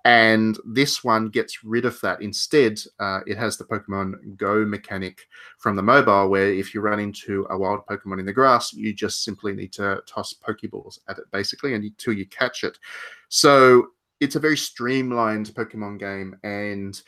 [0.05, 2.21] And this one gets rid of that.
[2.21, 5.27] Instead, uh, it has the Pokemon Go mechanic
[5.59, 8.93] from the mobile, where if you run into a wild Pokemon in the grass, you
[8.93, 12.79] just simply need to toss Pokeballs at it, basically, until you catch it.
[13.27, 13.87] So
[14.21, 16.99] it's a very streamlined Pokemon game, and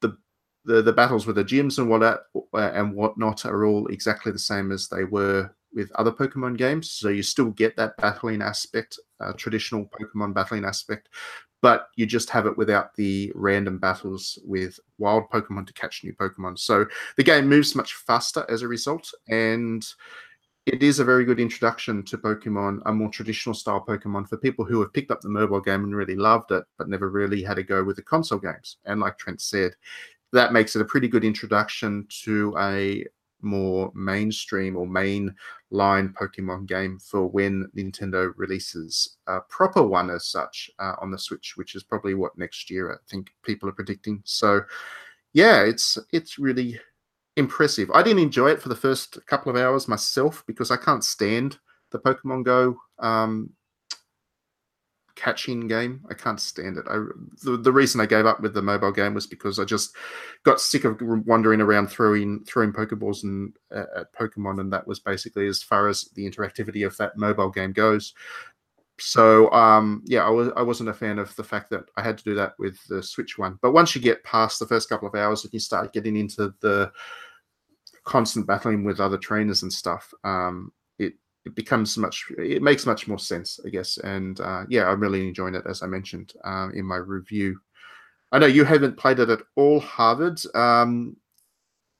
[0.00, 0.16] the
[0.82, 2.18] the, battles with the gyms and what uh,
[2.54, 6.90] and whatnot are all exactly the same as they were with other Pokemon games.
[6.90, 11.08] So you still get that battling aspect, uh, traditional Pokemon battling aspect,
[11.60, 16.14] but you just have it without the random battles with wild Pokemon to catch new
[16.14, 16.58] Pokemon.
[16.58, 19.84] So the game moves much faster as a result, and
[20.66, 24.64] it is a very good introduction to Pokemon, a more traditional style Pokemon for people
[24.64, 27.58] who have picked up the mobile game and really loved it, but never really had
[27.58, 28.76] a go with the console games.
[28.84, 29.72] And like Trent said,
[30.32, 33.06] that makes it a pretty good introduction to a
[33.42, 35.34] more mainstream or main
[35.70, 41.18] line Pokemon game for when Nintendo releases a proper one as such uh, on the
[41.18, 44.22] Switch, which is probably what next year I think people are predicting.
[44.24, 44.62] So
[45.32, 46.80] yeah, it's it's really
[47.36, 47.90] impressive.
[47.92, 51.58] I didn't enjoy it for the first couple of hours myself because I can't stand
[51.90, 53.50] the Pokemon Go um,
[55.18, 56.04] catching game.
[56.10, 56.84] I can't stand it.
[56.88, 57.04] I,
[57.42, 59.94] the, the reason I gave up with the mobile game was because I just
[60.44, 65.00] got sick of wandering around throwing throwing Pokeballs and uh, at Pokemon, and that was
[65.00, 68.14] basically as far as the interactivity of that mobile game goes.
[69.00, 72.18] So um, yeah, I was I wasn't a fan of the fact that I had
[72.18, 73.58] to do that with the Switch one.
[73.60, 76.54] But once you get past the first couple of hours and you start getting into
[76.60, 76.92] the
[78.04, 80.72] constant battling with other trainers and stuff, um,
[81.44, 83.98] it becomes much it makes much more sense, I guess.
[83.98, 87.60] And uh, yeah, I'm really enjoying it as I mentioned uh, in my review.
[88.32, 90.40] I know you haven't played it at all, Harvard.
[90.54, 91.16] Um,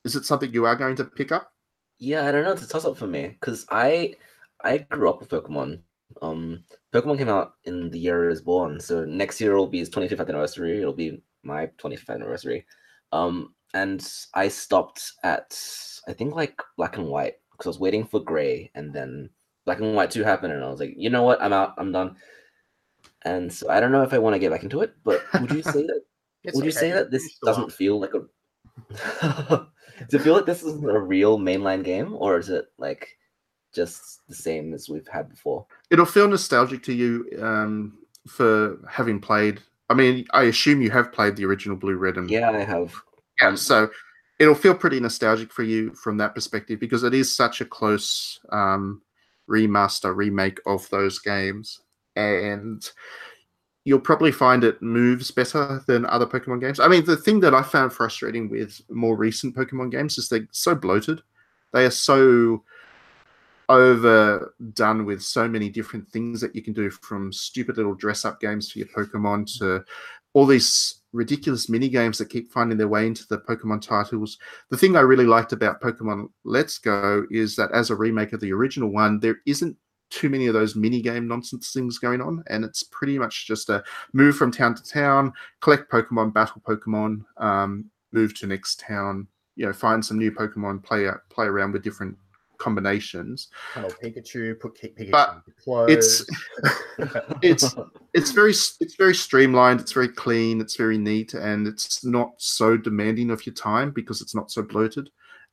[0.04, 1.52] is it something you are going to pick up?
[1.98, 2.52] Yeah, I don't know.
[2.52, 4.14] It's a toss up for me because I
[4.62, 5.80] I grew up with Pokemon.
[6.22, 9.78] Um, Pokemon came out in the year I was born, so next year will be
[9.78, 10.80] his 25th anniversary.
[10.80, 12.66] It'll be my 25th anniversary.
[13.12, 15.58] Um, and I stopped at
[16.06, 19.30] I think like Black and White because I was waiting for Gray, and then
[19.64, 21.92] Black and White 2 happened, and I was like, you know what, I'm out, I'm
[21.92, 22.16] done.
[23.22, 25.50] And so I don't know if I want to get back into it, but would
[25.50, 26.02] you say that?
[26.44, 28.20] It's would you say that this doesn't feel like a?
[30.08, 33.18] Does it feel like this is a real mainline game, or is it like
[33.74, 35.66] just the same as we've had before?
[35.90, 37.98] It'll feel nostalgic to you um,
[38.28, 39.60] for having played.
[39.90, 42.94] I mean, I assume you have played the original Blue Red and Yeah, I have.
[43.42, 43.90] Yeah, Um, so
[44.38, 48.38] it'll feel pretty nostalgic for you from that perspective because it is such a close
[48.50, 49.02] um,
[49.48, 51.80] remaster remake of those games,
[52.16, 52.90] and
[53.84, 56.78] you'll probably find it moves better than other Pokemon games.
[56.78, 60.46] I mean, the thing that I found frustrating with more recent Pokemon games is they're
[60.52, 61.22] so bloated.
[61.72, 62.64] They are so
[63.70, 68.40] overdone with so many different things that you can do from stupid little dress up
[68.40, 69.84] games for your Pokemon to
[70.32, 74.38] all these ridiculous mini games that keep finding their way into the Pokemon titles.
[74.70, 78.40] The thing I really liked about Pokemon Let's Go is that as a remake of
[78.40, 79.76] the original one, there isn't
[80.10, 83.68] too many of those mini game nonsense things going on, and it's pretty much just
[83.68, 83.82] a
[84.12, 89.66] move from town to town, collect Pokemon, battle Pokemon, um, move to next town, you
[89.66, 92.16] know, find some new Pokemon, play play around with different
[92.58, 93.48] combinations.
[93.74, 95.42] Hello Pikachu, put Pikachu But
[95.88, 96.24] it's-
[97.42, 97.74] It's
[98.14, 102.76] it's very it's very streamlined it's very clean it's very neat and it's not so
[102.76, 105.08] demanding of your time because it's not so bloated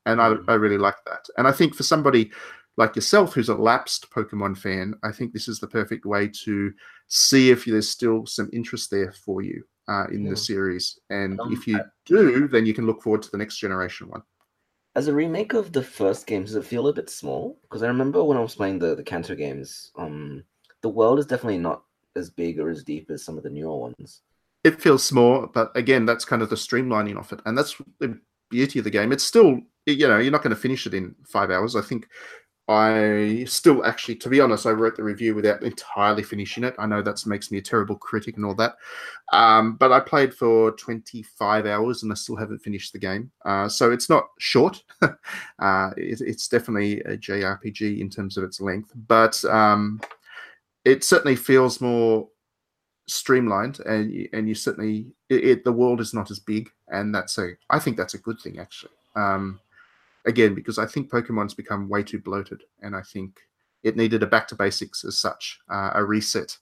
[0.07, 0.45] and I, Mm.
[0.47, 2.31] I really like that and i think for somebody
[2.77, 6.73] like yourself who's a lapsed pokemon fan i think this is the perfect way to
[7.07, 10.31] see if there's still some interest there for you uh, in Yeah.
[10.31, 13.57] the series and Um, if you do then you can look forward to the next
[13.59, 14.23] generation one
[14.95, 17.59] As a remake of the first game, does it feel a bit small?
[17.63, 20.43] Because I remember when I was playing the the Kanto games, um,
[20.81, 21.83] the world is definitely not
[22.15, 24.21] as big or as deep as some of the newer ones.
[24.63, 28.19] it feels small, but again, that's kind of the streamlining of it, and that's the
[28.49, 29.11] beauty of the game.
[29.11, 31.75] It's still, you know, you're not going to finish it in five hours.
[31.75, 32.07] I think
[32.67, 36.73] I still actually, to be honest, I wrote the review without entirely finishing it.
[36.79, 38.75] I know that makes me a terrible critic and all that,
[39.33, 43.31] um, but I played for 25 hours and I still haven't finished the game.
[43.45, 44.81] Uh, so it's not short.
[45.01, 50.01] uh, it, it's definitely a JRPG in terms of its length, but um,
[50.85, 52.27] it certainly feels more
[53.07, 57.37] streamlined and and you certainly it, it the world is not as big and that's
[57.37, 59.59] a i think that's a good thing actually um
[60.25, 63.39] again because i think pokemon's become way too bloated and i think
[63.83, 66.57] it needed a back to basics as such uh, a reset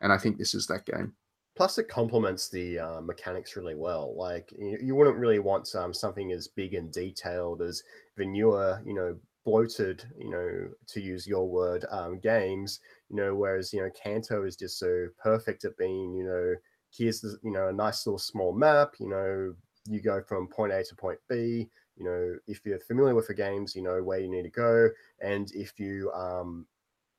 [0.00, 1.12] and i think this is that game
[1.54, 4.14] Plus, it complements the uh, mechanics really well.
[4.16, 7.82] Like you, you wouldn't really want um, something as big and detailed as
[8.16, 12.80] the newer, you know, bloated, you know, to use your word, um, games.
[13.10, 16.54] You know, whereas you know, Kanto is just so perfect at being, you know,
[16.90, 18.94] here's the, you know, a nice little small map.
[18.98, 19.54] You know,
[19.86, 21.68] you go from point A to point B.
[22.02, 24.88] You know, if you're familiar with the games, you know where you need to go,
[25.20, 26.66] and if you um,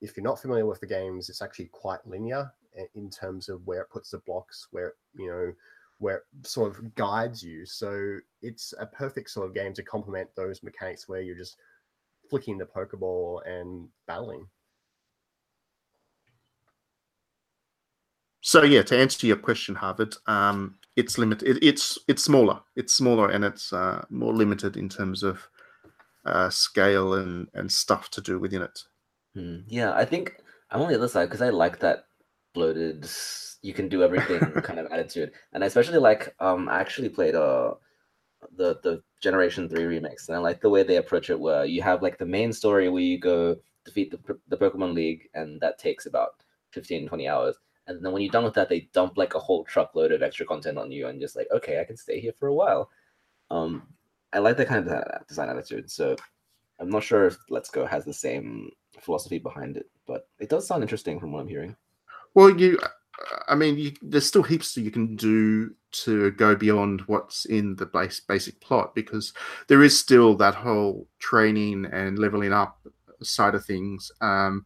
[0.02, 2.52] if you're not familiar with the games, it's actually quite linear
[2.96, 5.54] in terms of where it puts the blocks, where you know,
[6.00, 7.66] where sort of guides you.
[7.66, 11.56] So it's a perfect sort of game to complement those mechanics where you're just
[12.30, 14.48] flicking the Pokeball and battling.
[18.44, 22.62] so yeah to answer your question harvard um it's limited it, it's it's smaller.
[22.76, 25.50] It's smaller and it's uh, more limited in terms of
[26.26, 28.80] uh, scale and and stuff to do within it.
[29.36, 30.38] Hmm, Yeah, I think
[30.70, 32.06] I'm on the other side because I like that
[32.54, 33.08] bloated,
[33.62, 37.36] you can do everything kind of attitude, and I especially like um I actually played
[37.36, 37.76] uh
[38.58, 41.82] the the Generation Three remix, and I like the way they approach it, where you
[41.84, 45.80] have like the main story where you go defeat the the Pokemon League, and that
[45.80, 47.58] takes about 15 20 hours,
[47.88, 50.46] and then when you're done with that, they dump like a whole truckload of extra
[50.46, 52.90] content on you, and just like okay, I can stay here for a while.
[53.52, 53.88] Um,
[54.32, 56.16] I like that kind of uh, design attitude, so
[56.80, 60.68] I'm not sure if Let's Go has the same philosophy behind it, but it does
[60.68, 61.76] sound interesting from what I'm hearing.
[62.34, 62.80] Well, you,
[63.48, 67.76] I mean, you, there's still heaps that you can do to go beyond what's in
[67.76, 69.34] the base basic plot because
[69.68, 72.80] there is still that whole training and leveling up
[73.22, 74.12] side of things.
[74.22, 74.66] Um,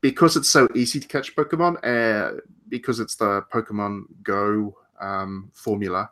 [0.00, 6.10] because it's so easy to catch Pokemon, uh, because it's the Pokemon Go um, formula,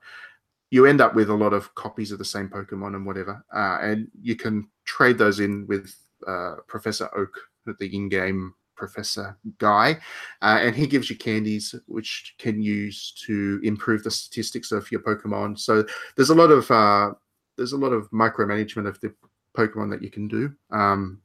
[0.71, 3.79] you end up with a lot of copies of the same Pokemon and whatever, uh,
[3.81, 5.95] and you can trade those in with
[6.27, 7.35] uh, Professor Oak,
[7.79, 9.99] the in-game professor guy,
[10.41, 15.01] uh, and he gives you candies which can use to improve the statistics of your
[15.01, 15.59] Pokemon.
[15.59, 15.85] So
[16.17, 17.11] there's a lot of uh,
[17.57, 19.13] there's a lot of micromanagement of the
[19.57, 20.55] Pokemon that you can do.
[20.71, 21.21] Um,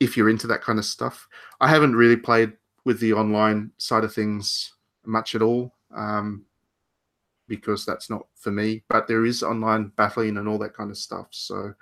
[0.00, 1.26] if you're into that kind of stuff,
[1.60, 2.52] I haven't really played
[2.84, 4.72] with the online side of things
[5.04, 5.74] much at all.
[5.94, 6.44] Um,
[7.48, 8.84] because that's not for me.
[8.88, 11.28] But there is online battling and all that kind of stuff.
[11.30, 11.74] So,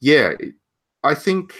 [0.00, 0.32] yeah,
[1.04, 1.54] I think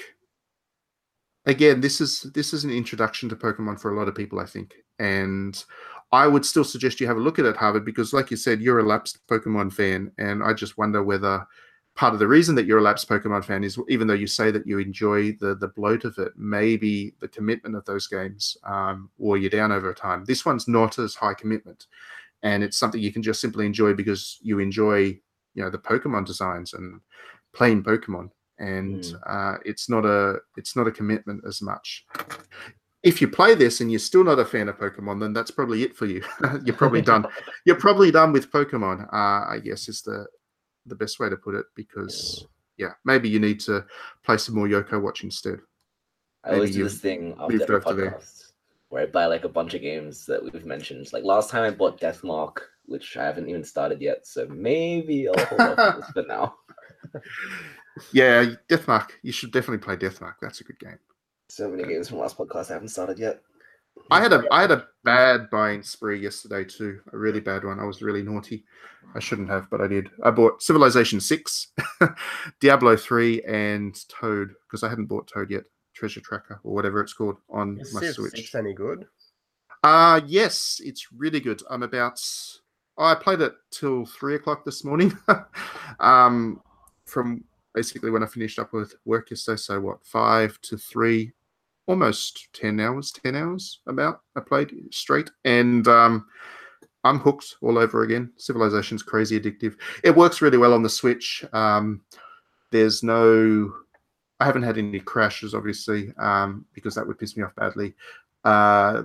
[1.46, 4.40] again this is this is an introduction to Pokemon for a lot of people.
[4.40, 5.62] I think, and
[6.10, 8.60] I would still suggest you have a look at it, Harvard, because like you said,
[8.60, 11.46] you're a lapsed Pokemon fan, and I just wonder whether
[11.94, 14.50] part of the reason that you're a lapsed Pokemon fan is even though you say
[14.50, 19.10] that you enjoy the the bloat of it, maybe the commitment of those games um,
[19.18, 20.24] wore you down over time.
[20.24, 21.86] This one's not as high commitment
[22.44, 24.98] and it's something you can just simply enjoy because you enjoy
[25.54, 27.00] you know the pokemon designs and
[27.52, 29.20] playing pokemon and Mm.
[29.26, 32.04] uh, it's not a it's not a commitment as much
[33.02, 35.82] if you play this and you're still not a fan of pokemon then that's probably
[35.82, 36.22] it for you
[36.64, 37.26] you're probably done
[37.64, 40.26] you're probably done with pokemon uh, i guess is the
[40.86, 43.84] the best way to put it because yeah maybe you need to
[44.24, 45.60] play some more Yo-kai Watch instead
[46.44, 48.10] I always Maybe do you've this thing after moved every over there.
[48.12, 48.52] podcast
[48.90, 51.12] where I buy like a bunch of games that we've mentioned.
[51.12, 55.44] Like last time I bought Deathmark, which I haven't even started yet, so maybe I'll
[55.46, 56.54] hold off on this for now.
[58.12, 60.98] yeah deathmark you should definitely play deathmark that's a good game
[61.48, 63.40] So many games from last podcast I haven't started yet.
[64.10, 67.00] I had a I had a bad buying spree yesterday too.
[67.12, 67.80] A really bad one.
[67.80, 68.64] I was really naughty.
[69.14, 70.10] I shouldn't have, but I did.
[70.22, 71.68] I bought Civilization Six,
[72.60, 75.64] Diablo Three, and Toad because I hadn't bought Toad yet.
[75.94, 78.36] Treasure Tracker or whatever it's called on Is my Civ Switch.
[78.36, 79.06] six any good?
[79.84, 81.62] Uh yes, it's really good.
[81.70, 82.20] I'm about.
[82.96, 85.16] Oh, I played it till three o'clock this morning.
[86.00, 86.60] um,
[87.06, 89.56] from basically when I finished up with work yesterday.
[89.56, 91.32] So what, five to three,
[91.86, 93.12] almost ten hours.
[93.12, 94.20] Ten hours about.
[94.36, 96.26] I played straight, and um,
[97.04, 98.32] I'm hooked all over again.
[98.36, 99.76] Civilization's crazy addictive.
[100.02, 101.44] It works really well on the Switch.
[101.52, 102.02] Um,
[102.70, 103.72] there's no.
[104.40, 107.94] I haven't had any crashes, obviously, um, because that would piss me off badly.
[108.44, 109.04] Uh,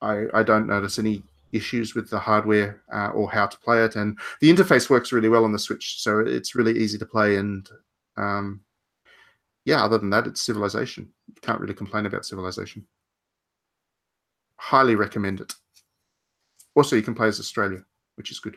[0.00, 3.96] I, I don't notice any issues with the hardware uh, or how to play it,
[3.96, 7.36] and the interface works really well on the Switch, so it's really easy to play.
[7.36, 7.68] And
[8.16, 8.60] um,
[9.66, 11.10] yeah, other than that, it's Civilization.
[11.28, 12.86] You can't really complain about Civilization.
[14.58, 15.54] Highly recommend it.
[16.74, 18.56] Also, you can play as Australia, which is good.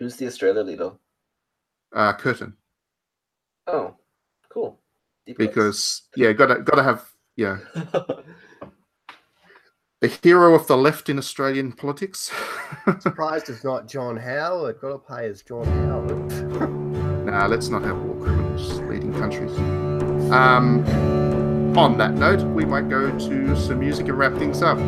[0.00, 0.90] Who's the Australia leader?
[1.94, 2.54] Uh, Curtin,
[3.68, 3.94] Oh,
[4.52, 4.80] cool.
[5.26, 5.46] Deep cuts.
[5.48, 7.58] because yeah, gotta gotta have yeah
[10.00, 12.30] the hero of the left in Australian politics.
[13.00, 14.80] Surprised it's not John Howard.
[14.80, 16.32] Got to play as John Howard.
[17.26, 19.50] Nah, let's not have war criminals leading countries.
[20.32, 20.84] Um,
[21.76, 24.78] on that note, we might go to some music and wrap things up.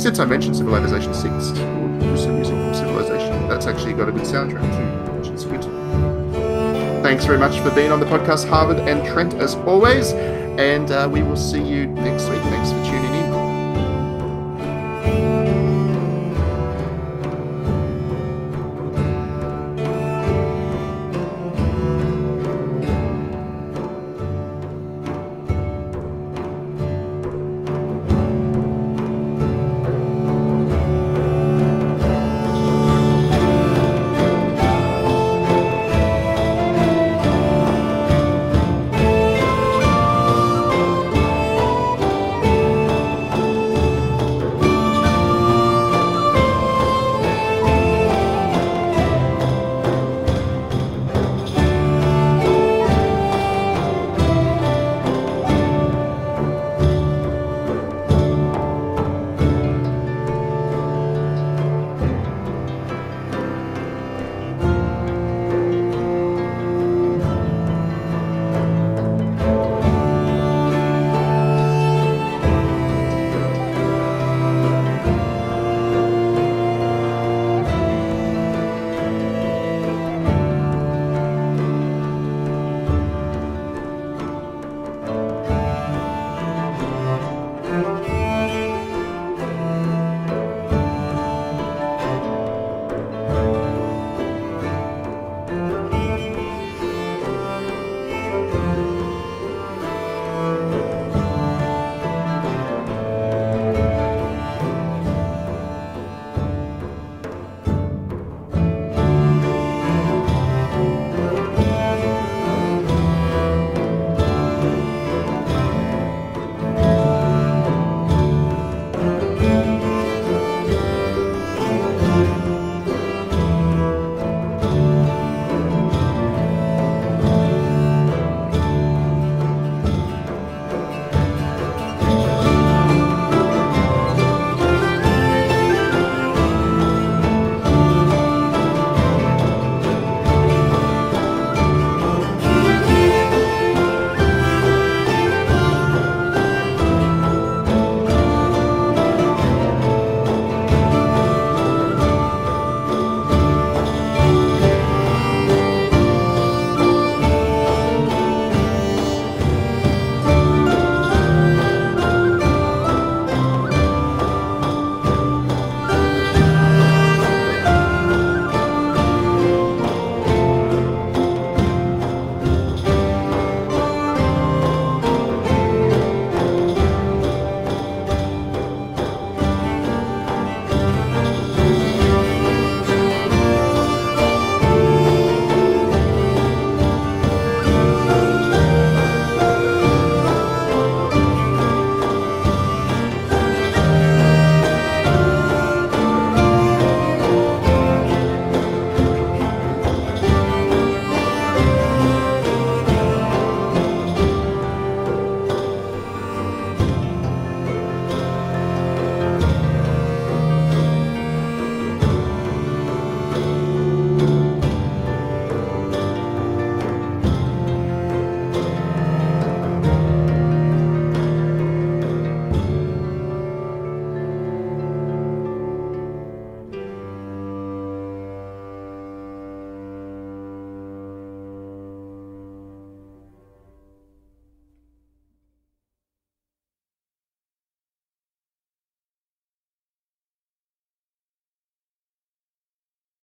[0.00, 3.48] Since I mentioned Civilization 6, we'll do some music from Civilization.
[3.48, 5.64] That's actually got a good soundtrack too, which is good.
[7.02, 10.12] Thanks very much for being on the podcast, Harvard and Trent, as always.
[10.12, 12.40] And uh, we will see you next week.
[12.42, 12.70] Thanks